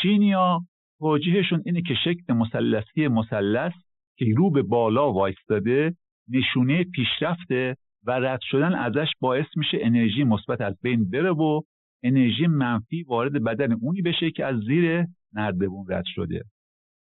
[0.02, 0.60] چینیا
[0.98, 3.72] توجیهشون اینه که شکل مثلثی مثلث
[4.18, 5.96] که رو به بالا وایستاده
[6.28, 7.76] نشونه پیشرفته
[8.06, 11.60] و رد شدن ازش باعث میشه انرژی مثبت از بین بره و
[12.02, 16.44] انرژی منفی وارد بدن اونی بشه که از زیر نردبون رد شده.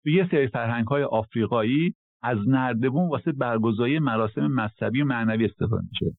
[0.03, 5.83] تو یه سری فرهنگ های آفریقایی از نردبون واسه برگزاری مراسم مذهبی و معنوی استفاده
[5.91, 6.17] میشه.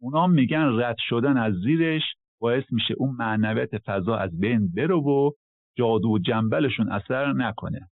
[0.00, 2.02] اونا میگن رد شدن از زیرش
[2.40, 5.30] باعث میشه اون معنویت فضا از بین بره و
[5.76, 7.88] جادو و جنبلشون اثر نکنه.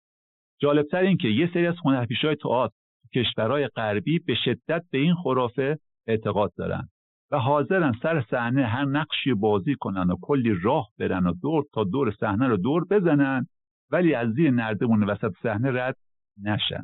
[0.62, 2.74] جالبتر این که یه سری از هنرپیشهای تئاتر
[3.16, 5.80] کشورهای غربی به شدت به این خرافه
[6.10, 6.90] اعتقاد دارن
[7.32, 11.84] و حاضرن سر صحنه هر نقشی بازی کنن و کلی راه برن و دور تا
[11.84, 13.48] دور صحنه رو دور بزنن
[13.92, 15.96] ولی از زیر نردبون وسط صحنه رد
[16.44, 16.84] نشن.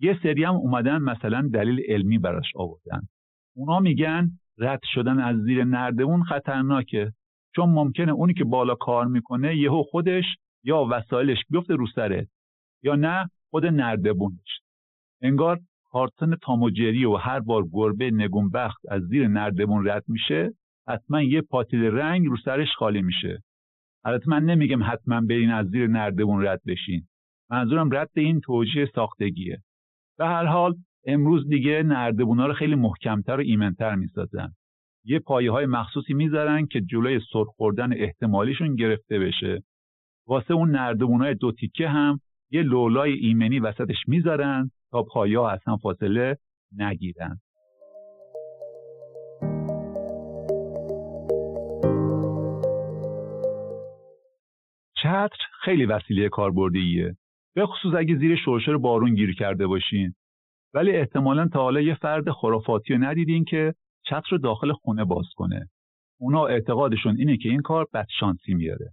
[0.00, 3.00] یه سری هم اومدن مثلا دلیل علمی براش آوردن.
[3.56, 7.12] اونا میگن رد شدن از زیر نردبون خطرناکه
[7.54, 10.24] چون ممکنه اونی که بالا کار می‌کنه یهو خودش
[10.64, 12.28] یا وسایلش بیفته رو سرت
[12.82, 14.60] یا نه خود نردبونش.
[15.22, 15.60] انگار
[15.98, 20.50] کارتن تاموجری و هر بار گربه نگونبخت از زیر نردبون رد میشه
[20.88, 23.42] حتما یه پاتیل رنگ رو سرش خالی میشه.
[24.04, 27.02] البته من نمیگم حتما برین از زیر نردبون رد بشین.
[27.50, 29.58] منظورم رد این توجیه ساختگیه.
[30.18, 30.74] به هر حال
[31.06, 34.48] امروز دیگه نردبونا رو خیلی محکمتر و ایمنتر می‌سازن.
[35.04, 39.62] یه پایه های مخصوصی می‌ذارن که جلوی سرخ خوردن احتمالیشون گرفته بشه.
[40.26, 42.20] واسه اون نردبونای دو تیکه هم
[42.50, 46.38] یه لولای ایمنی وسطش می‌ذارن تا پایه ها اصلا فاصله
[46.76, 47.40] نگیرن.
[55.02, 57.16] چتر خیلی وسیله کاربردیه.
[57.54, 60.14] به خصوص اگه زیر شرشر بارون گیر کرده باشین.
[60.74, 65.26] ولی احتمالا تا حالا یه فرد خرافاتی رو ندیدین که چتر رو داخل خونه باز
[65.36, 65.68] کنه.
[66.20, 68.90] اونا اعتقادشون اینه که این کار بدشانسی میاره.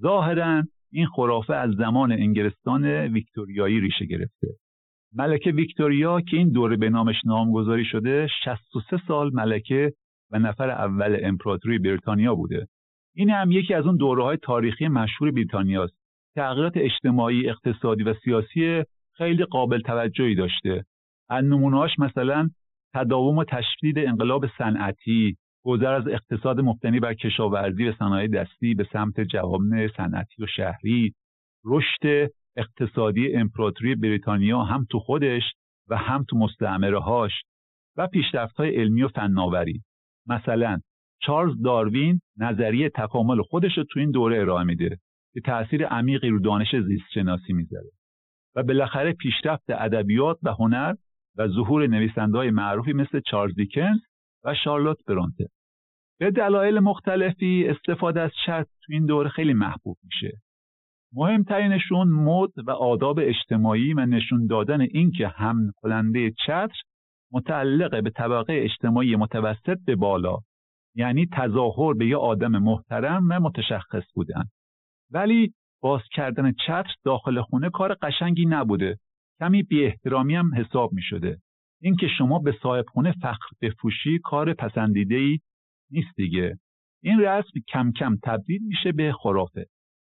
[0.00, 0.62] ظاهرا
[0.92, 4.48] این خرافه از زمان انگلستان ویکتوریایی ریشه گرفته.
[5.14, 9.92] ملکه ویکتوریا که این دوره به نامش نامگذاری شده 63 سال ملکه
[10.30, 12.66] و نفر اول امپراتوری بریتانیا بوده.
[13.14, 15.94] این هم یکی از اون دوره های تاریخی مشهور بریتانیاست.
[16.36, 18.82] تغییرات اجتماعی اقتصادی و سیاسی
[19.16, 20.84] خیلی قابل توجهی داشته.
[21.28, 22.48] از نمونهاش مثلا
[22.94, 28.86] تداوم و تشدید انقلاب صنعتی گذر از اقتصاد مبتنی بر کشاورزی و صنایع دستی به
[28.92, 31.14] سمت جوامع صنعتی و شهری
[31.64, 35.42] رشد اقتصادی امپراتوری بریتانیا هم تو خودش
[35.88, 37.32] و هم تو مستعمره هاش
[37.96, 39.82] و پیشرفت های علمی و فناوری.
[40.26, 40.80] مثلا
[41.22, 44.98] چارلز داروین نظریه تکامل خودش رو تو این دوره ارائه میده
[45.34, 47.90] که تاثیر عمیقی رو دانش زیست شناسی می‌ذاره
[48.56, 50.94] و بالاخره پیشرفت ادبیات و هنر
[51.36, 53.98] و ظهور نویسنده های معروفی مثل چارلز دیکنز
[54.44, 55.46] و شارلوت برونته.
[56.20, 60.40] به دلایل مختلفی استفاده از چتر تو این دوره خیلی محبوب میشه.
[61.12, 66.82] مهمترینشون مد و آداب اجتماعی و نشون دادن اینکه هم کننده چتر
[67.32, 70.38] متعلق به طبقه اجتماعی متوسط به بالا
[70.96, 74.44] یعنی تظاهر به یه آدم محترم و متشخص بودن.
[75.10, 78.98] ولی باز کردن چتر داخل خونه کار قشنگی نبوده.
[79.40, 81.38] کمی بی احترامی هم حساب می شده
[81.82, 85.38] اینکه شما به صاحب خونه فخر بفروشی کار پسندیده ای
[85.90, 86.58] نیست دیگه.
[87.02, 89.66] این رسم کم کم تبدیل میشه به خرافه.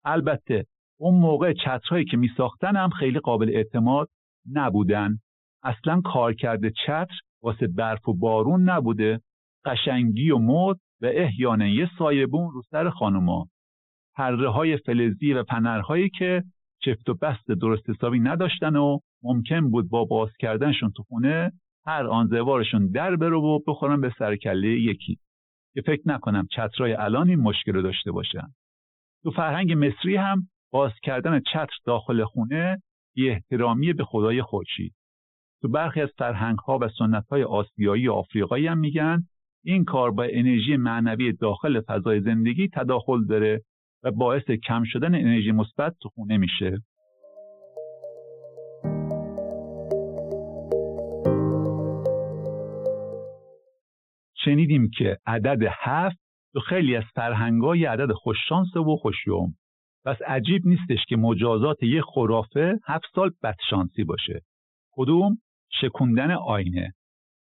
[0.05, 0.67] البته
[1.01, 4.09] اون موقع چترهایی که می ساختن هم خیلی قابل اعتماد
[4.53, 5.19] نبودن.
[5.63, 9.21] اصلا کار کرده چتر واسه برف و بارون نبوده.
[9.65, 13.47] قشنگی و مد و احیانا یه سایبون رو سر خانوما.
[14.17, 16.43] پره های فلزی و پنرهایی که
[16.83, 21.53] چفت و بست درست حسابی نداشتن و ممکن بود با باز کردنشون تو خونه
[21.87, 25.19] هر آن زوارشون در برو و بخورن به سرکله یکی.
[25.75, 28.47] که فکر نکنم چترهای الان این مشکل رو داشته باشن.
[29.23, 32.83] تو فرهنگ مصری هم باز کردن چتر داخل خونه
[33.15, 34.95] بی احترامی به خدای خورشید.
[35.63, 39.23] تو برخی از فرهنگ ها و سنت های آسیایی و آفریقایی هم میگن
[39.65, 43.63] این کار با انرژی معنوی داخل فضای زندگی تداخل داره
[44.03, 46.79] و باعث کم شدن انرژی مثبت تو خونه میشه.
[54.45, 56.17] شنیدیم که عدد هفت
[56.53, 59.55] تو خیلی از فرهنگای عدد خوششانس و خوشیوم.
[60.05, 64.41] پس عجیب نیستش که مجازات یک خرافه هفت سال بدشانسی باشه.
[64.93, 65.39] کدوم؟
[65.81, 66.95] شکوندن آینه.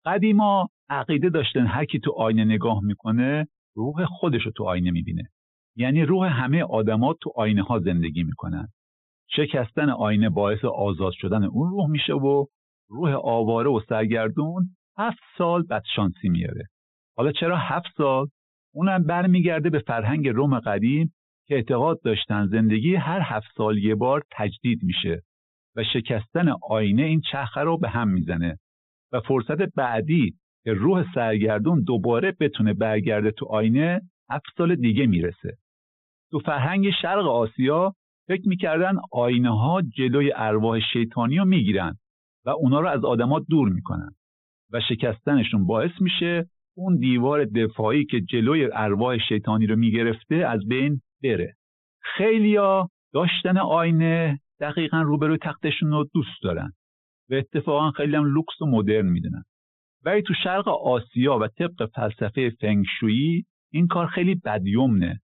[0.05, 5.23] قدیما عقیده داشتن هر کی تو آینه نگاه می‌کنه روح خودش رو تو آینه می‌بینه.
[5.75, 8.67] یعنی روح همه آدما تو آینه ها زندگی می‌کنن.
[9.29, 12.45] شکستن آینه باعث آزاد شدن اون روح میشه و
[12.89, 16.67] روح آواره و سرگردون هفت سال بدشانسی میاره
[17.17, 18.27] حالا چرا هفت سال؟
[18.73, 21.13] اونم برمیگرده به فرهنگ روم قدیم
[21.47, 25.21] که اعتقاد داشتن زندگی هر هفت سال یه بار تجدید میشه
[25.75, 28.59] و شکستن آینه این چرخه رو به هم می‌زنه
[29.11, 30.33] و فرصت بعدی
[30.63, 35.57] که روح سرگردون دوباره بتونه برگرده تو آینه هفت سال دیگه می‌رسه.
[36.31, 37.93] تو فرهنگ شرق آسیا
[38.27, 41.97] فکر می‌کردن آینه ها جلوی ارواح شیطانی رو می‌گیرن
[42.45, 44.09] و اونا رو از آدما دور می‌کنن
[44.71, 46.45] و شکستنشون باعث میشه
[46.77, 51.55] اون دیوار دفاعی که جلوی ارواح شیطانی رو می‌گرفته از بین بره.
[52.01, 56.71] خیلیا داشتن آینه دقیقا روبروی تختشون رو دوست دارن
[57.29, 59.43] و اتفاقا خیلی هم لوکس و مدرن می‌دونن.
[60.05, 65.19] ولی تو شرق آسیا و طبق فلسفه فنگشویی این کار خیلی بدیومنه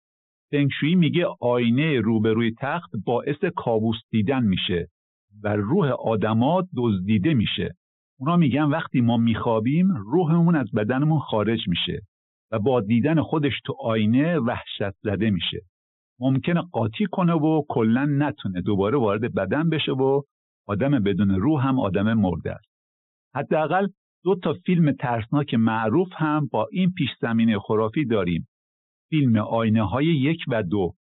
[0.52, 4.88] فنگشویی میگه آینه روبروی تخت باعث کابوس دیدن میشه
[5.44, 7.76] و روح آدما دزدیده میشه.
[8.20, 12.02] اونا میگن وقتی ما میخوابیم روحمون از بدنمون خارج میشه
[12.52, 15.62] و با دیدن خودش تو آینه وحشت زده میشه.
[16.20, 20.22] ممکنه قاطی کنه و کلا نتونه دوباره وارد بدن بشه و
[20.68, 22.70] آدم بدون روح هم آدم مرده است.
[23.36, 23.88] حداقل
[24.24, 28.48] دو تا فیلم ترسناک معروف هم با این پیش زمینه خرافی داریم.
[29.10, 30.94] فیلم آینه های یک و دو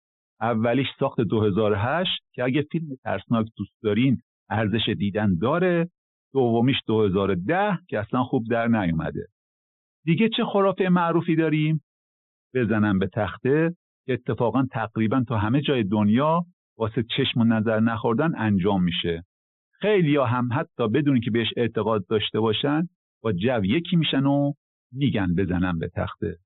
[0.40, 5.90] اولیش ساخت 2008 که اگه فیلم ترسناک دوست دارین ارزش دیدن داره
[6.32, 9.26] دومیش 2010 که اصلا خوب در نیومده.
[10.04, 11.84] دیگه چه خرافه معروفی داریم؟
[12.54, 13.76] بزنم به تخته.
[14.06, 16.44] که اتفاقا تقریبا تا همه جای دنیا
[16.78, 19.24] واسه چشم و نظر نخوردن انجام میشه.
[19.80, 22.88] خیلی یا هم حتی بدون که بهش اعتقاد داشته باشن
[23.22, 24.52] با جو یکی میشن و
[24.92, 26.36] میگن بزنم به تخته.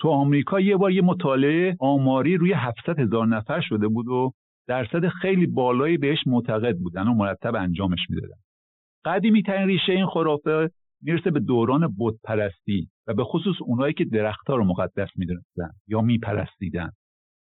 [0.00, 4.32] تو آمریکا یه بار یه مطالعه آماری روی 700 هزار نفر شده بود و
[4.68, 8.36] درصد خیلی بالایی بهش معتقد بودن و مرتب انجامش می‌دادن.
[9.04, 10.70] قدیمی ترین ریشه این خرافه
[11.02, 16.00] می‌رسه به دوران بت پرستی و به خصوص اونایی که درختها رو مقدس می‌دونستن یا
[16.00, 16.90] میپرستیدن.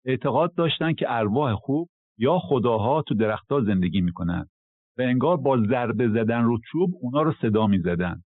[0.06, 4.46] اعتقاد داشتن که ارواح خوب یا خداها تو درختها زندگی می‌کنن
[4.98, 8.22] و انگار با ضربه زدن رو چوب اونا رو صدا می‌زدن.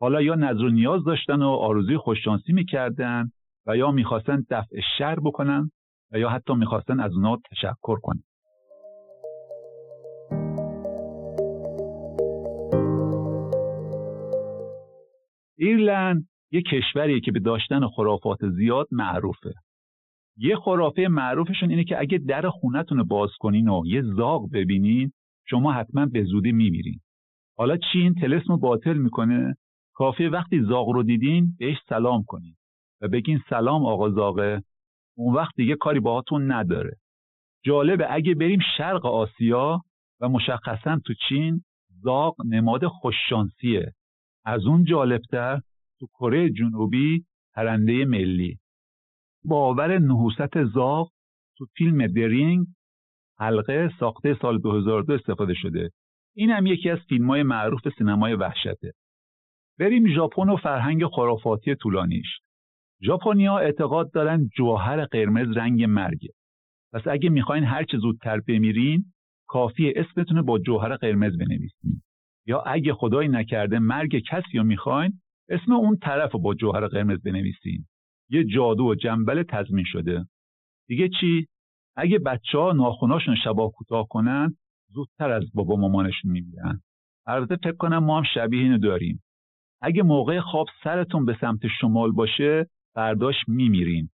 [0.00, 3.30] حالا یا نظر و نیاز داشتن و آرزوی خوششانسی می‌کردن
[3.66, 5.70] و یا می‌خواستن دفع شر بکنن
[6.12, 8.22] و یا حتی می‌خواستن از اونا تشکر کنن.
[15.58, 19.54] ایرلند یه کشوریه که به داشتن خرافات زیاد معروفه.
[20.36, 25.12] یه خرافه معروفشون اینه که اگه در خونتون باز کنین و یه زاغ ببینین
[25.48, 27.00] شما حتما به زودی میمیرین.
[27.58, 29.56] حالا چی؟ این تلسم باطل می‌کنه.
[29.94, 32.54] کافی وقتی زاغ رو دیدین بهش سلام کنین
[33.00, 34.62] و بگین سلام آقا زاغه
[35.16, 36.96] اون وقت دیگه کاری باهاتون نداره.
[37.64, 39.80] جالبه اگه بریم شرق آسیا
[40.20, 41.64] و مشخصا تو چین
[42.02, 43.92] زاغ نماد خوششانسیه.
[44.46, 45.60] از اون جالبتر
[46.00, 47.24] تو کره جنوبی
[47.54, 48.58] پرنده ملی.
[49.44, 51.10] باور نحوست زاغ
[51.58, 52.66] تو فیلم درینگ
[53.38, 55.90] حلقه ساخته سال 2002 استفاده شده.
[56.36, 58.92] این هم یکی از فیلم های معروف سینمای وحشته.
[59.78, 62.38] بریم ژاپن و فرهنگ خرافاتی طولانیش.
[63.02, 66.30] ژاپنیا اعتقاد دارن جوهر قرمز رنگ مرگه
[66.92, 69.04] پس اگه می‌خواین هر چه زودتر بمیرین
[69.48, 72.02] کافی اسمتون با جوهر قرمز بنویسین.
[72.46, 77.22] یا اگه خدایی نکرده مرگ کسی رو می‌خواین اسم اون طرف رو با جوهر قرمز
[77.22, 77.86] بنویسین.
[78.30, 80.26] یه جادو و جنبل تضمین شده.
[80.88, 81.46] دیگه چی؟
[81.96, 84.56] اگه بچه ها ناخوناشون شبا کوتاه کنن
[84.88, 86.80] زودتر از بابا مامانشون میمیرن.
[87.26, 89.22] البته فکر کنم ما هم شبیه اینو داریم.
[89.82, 94.08] اگه موقع خواب سرتون به سمت شمال باشه فرداش میمیرین.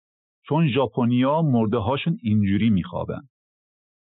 [0.46, 3.20] چون ژاپنیا مرده هاشون اینجوری میخوابن.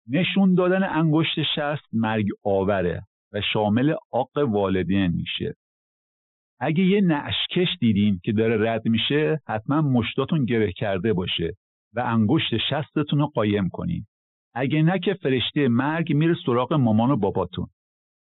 [0.08, 3.02] نشون دادن انگشت شست مرگ آوره.
[3.34, 5.56] و شامل آق والدین میشه.
[6.60, 11.58] اگه یه نعشکش دیدین که داره رد میشه حتما مشتاتون گره کرده باشه
[11.94, 14.06] و انگشت شستتون رو قایم کنین.
[14.54, 17.68] اگه نه که فرشته مرگ میره سراغ مامان و باباتون.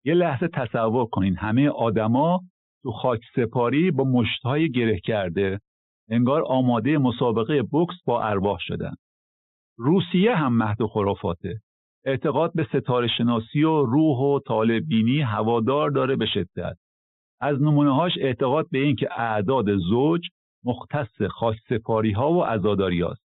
[0.05, 2.39] یه لحظه تصور کنین همه آدما
[2.83, 5.59] تو خاک سپاری با مشتهای گره کرده
[6.09, 8.93] انگار آماده مسابقه بکس با ارواح شدن.
[9.77, 11.61] روسیه هم مهد خرافاته.
[12.05, 16.77] اعتقاد به ستاره شناسی و روح و طالبینی هوادار داره به شدت.
[17.41, 20.21] از نمونه اعتقاد به این که اعداد زوج
[20.63, 23.25] مختص خاص سپاری ها و ازاداری هاست.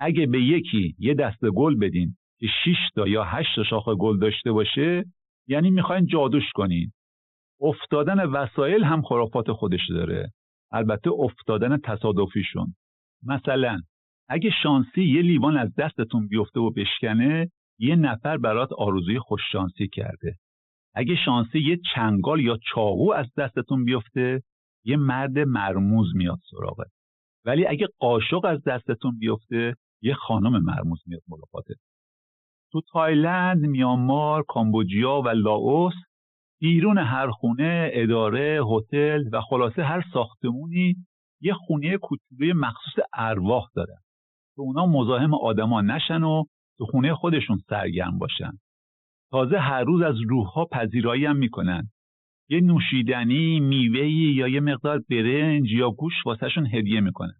[0.00, 4.18] اگه به یکی یه دست گل بدین که 6 تا یا 8 تا شاخه گل
[4.18, 5.04] داشته باشه
[5.48, 6.92] یعنی می‌خواین جادوش کنین.
[7.60, 10.32] افتادن وسایل هم خرافات خودش داره.
[10.72, 12.74] البته افتادن تصادفیشون.
[13.22, 13.80] مثلا
[14.28, 20.36] اگه شانسی یه لیوان از دستتون بیفته و بشکنه یه نفر برات آرزوی خوششانسی کرده.
[20.94, 24.42] اگه شانسی یه چنگال یا چاقو از دستتون بیفته
[24.84, 26.84] یه مرد مرموز میاد سراغه
[27.44, 31.74] ولی اگه قاشق از دستتون بیفته یه خانم مرموز میاد ملاقاته
[32.72, 35.94] تو تایلند، میانمار، کامبوجیا و لاوس
[36.60, 40.94] بیرون هر خونه، اداره، هتل و خلاصه هر ساختمونی
[41.40, 43.98] یه خونه کوچولوی مخصوص ارواح دارن.
[44.54, 46.44] که اونا مزاحم آدما نشن و
[46.78, 48.52] تو خونه خودشون سرگرم باشن.
[49.30, 51.90] تازه هر روز از روحها پذیرایی هم می‌کنن.
[52.48, 57.34] یه نوشیدنی میوهی یا یه مقدار برنج یا گوش واسهشون هدیه می‌کنن.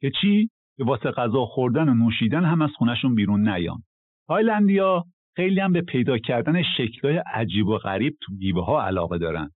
[0.00, 3.82] که چی؟ که واسه غذا خوردن و نوشیدن هم از خونشون بیرون نیان.
[4.28, 5.04] تایلندیا
[5.36, 9.50] خیلی هم به پیدا کردن شکلهای عجیب و غریب تو میوه ها علاقه دارن.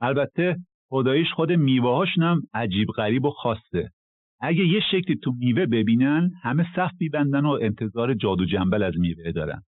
[0.00, 0.56] البته
[0.88, 3.90] خداییش خود میوه هم عجیب غریب و خاصه.
[4.40, 9.32] اگه یه شکلی تو میوه ببینن همه صف میبندن و انتظار جادو جنبل از میوه
[9.32, 9.62] دارن.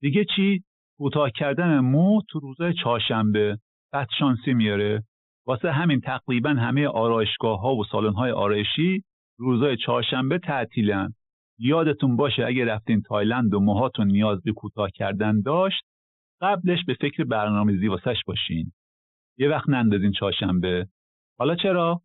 [0.00, 0.62] دیگه چی؟
[0.98, 3.58] کوتاه کردن مو تو روزای چهارشنبه
[3.92, 5.02] بدشانسی میاره.
[5.46, 9.04] واسه همین تقریبا همه آرایشگاه ها و سالن های آرایشی
[9.38, 11.12] روزای چهارشنبه تعطیلن.
[11.58, 15.82] یادتون باشه اگه رفتین تایلند و موهاتون نیاز به کوتاه کردن داشت
[16.40, 18.72] قبلش به فکر برنامه واسش باشین.
[19.38, 20.86] یه وقت نندازین چهارشنبه.
[21.38, 22.00] حالا چرا؟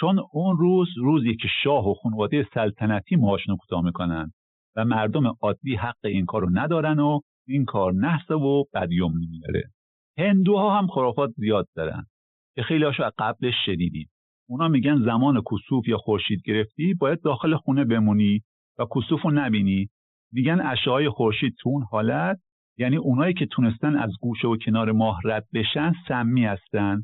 [0.00, 4.32] چون اون روز روزی که شاه و خانواده سلطنتی موهاشون کوتاه می‌کنن
[4.76, 9.70] و مردم عادی حق این کارو ندارن و این کار نحسه و بدیوم میاره
[10.18, 12.06] هندوها هم خرافات زیاد دارن
[12.54, 14.08] که خیلی هاشو از قبلش شدیدیم
[14.48, 18.40] اونا میگن زمان کسوف یا خورشید گرفتی باید داخل خونه بمونی
[18.78, 19.88] و کسوف رو نبینی.
[20.32, 22.38] میگن اشعای خورشید تو اون حالت
[22.78, 27.02] یعنی اونایی که تونستن از گوشه و کنار ماه رد بشن سمی هستن.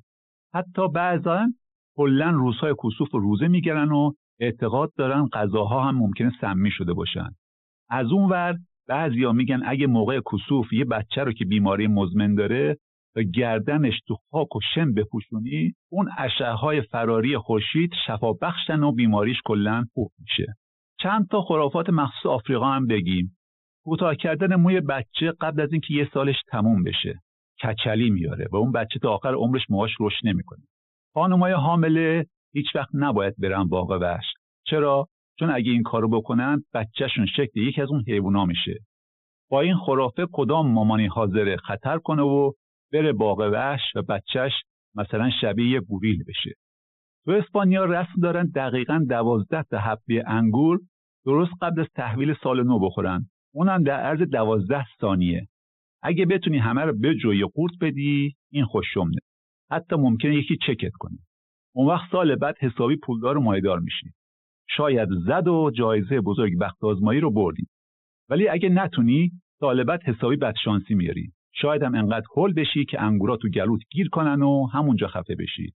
[0.55, 1.47] حتی بعضا
[1.97, 7.28] کلا روزهای کسوف رو روزه می‌گیرن و اعتقاد دارن غذاها هم ممکنه سمی شده باشن.
[7.90, 8.57] از اون ور
[8.88, 12.76] بعضیا میگن اگه موقع کسوف یه بچه رو که بیماری مزمن داره
[13.16, 19.36] و گردنش تو خاک و شم بپوشونی اون اشعه فراری خورشید شفا بخشن و بیماریش
[19.45, 20.47] کلا خوب میشه.
[21.01, 23.36] چند تا خرافات مخصوص آفریقا هم بگیم.
[23.84, 27.14] کوتاه کردن موی بچه قبل از اینکه یه سالش تموم بشه.
[27.62, 30.62] کچلی میاره و اون بچه تا آخر عمرش موهاش رشد نمی‌کنه.
[31.14, 34.24] خانمای حامله هیچ وقت نباید برن باغ وحش.
[34.66, 35.08] چرا؟
[35.38, 38.78] چون اگه این کارو بکنن بچهشون شکل یکی از اون حیوونا میشه.
[39.50, 42.52] با این خرافه کدام مامانی حاضره خطر کنه و
[42.92, 44.52] بره باغ وحش و بچهش
[44.94, 46.50] مثلا شبیه یه گوریل بشه؟
[47.24, 50.80] تو اسپانیا رسم دارن دقیقا دوازده تا حبه انگور
[51.26, 53.26] درست قبل از تحویل سال نو بخورن.
[53.54, 55.48] اونم در عرض دوازده ثانیه.
[56.02, 59.18] اگه بتونی همه رو بجوی قورت بدی این خوششمنه.
[59.70, 61.18] حتی ممکنه یکی چکت کنه.
[61.74, 64.11] اون وقت سال بعد حسابی پولدار و مایدار میشی
[64.68, 67.66] شاید زد و جایزه بزرگ بخت آزمایی رو بردی
[68.28, 69.30] ولی اگه نتونی
[69.61, 71.32] سال بعد حسابی بدشانسی میاری.
[71.53, 75.72] شاید هم انقدر هول بشی که انگورا تو گلوت گیر کنن و همونجا خفه بشی.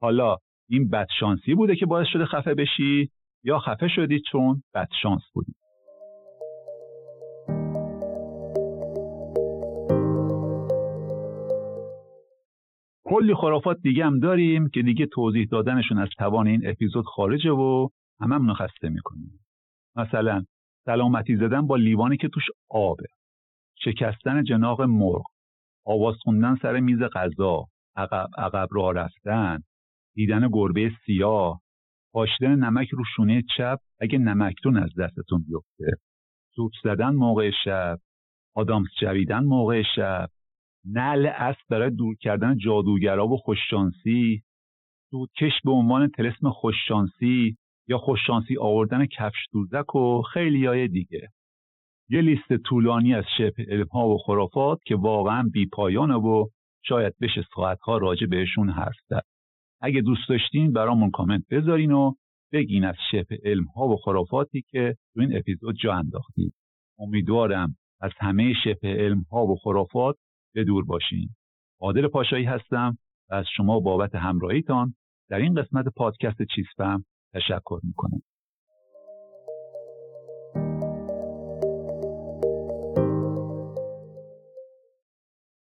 [0.00, 0.36] حالا
[0.68, 3.10] این بدشانسی بوده که باعث شده خفه بشی
[3.44, 5.52] یا خفه شدی چون بدشانس بودی؟
[13.08, 17.88] کلی خرافات دیگه هم داریم که دیگه توضیح دادنشون از توان این اپیزود خارجه و
[18.20, 19.40] همه خسته می‌کنیم.
[19.96, 20.44] مثلا
[20.84, 23.06] سلامتی زدن با لیوانی که توش آبه.
[23.78, 25.22] شکستن جناق مرغ.
[25.86, 27.64] آواز خوندن سر میز غذا.
[27.96, 29.62] عقب عقب راه رفتن.
[30.14, 31.60] دیدن گربه سیاه.
[32.12, 33.78] پاشیدن نمک رو شونه چپ.
[34.00, 35.96] اگه نمکتون از دستتون بیفته.
[36.54, 37.98] سوت زدن موقع شب.
[38.54, 40.28] آدامس جویدن موقع شب.
[40.86, 44.42] نعل اسب برای دور کردن جادوگرا و خوششانسی
[45.10, 47.56] سودکش به عنوان تلسم خوششانسی
[47.88, 51.28] یا خوششانسی آوردن کفش دوزک و خیلی های دیگه.
[52.08, 56.46] یه لیست طولانی از شبه علم ها و خرافات که واقعا بی پایانه و
[56.82, 59.22] شاید بشه ساعتها راجع بهشون حرف زد.
[59.80, 62.12] اگه دوست داشتین برامون کامنت بذارین و
[62.52, 66.54] بگین از شبه علم ها و خرافاتی که تو این اپیزود جا انداختید
[66.98, 70.16] امیدوارم از همه علم ها و خرافات
[70.56, 71.28] به دور باشین.
[71.80, 72.98] عادل پاشایی هستم
[73.30, 74.94] و از شما بابت همراهیتان
[75.30, 77.04] در این قسمت پادکست چیسپم
[77.34, 78.22] تشکر می‌کنم.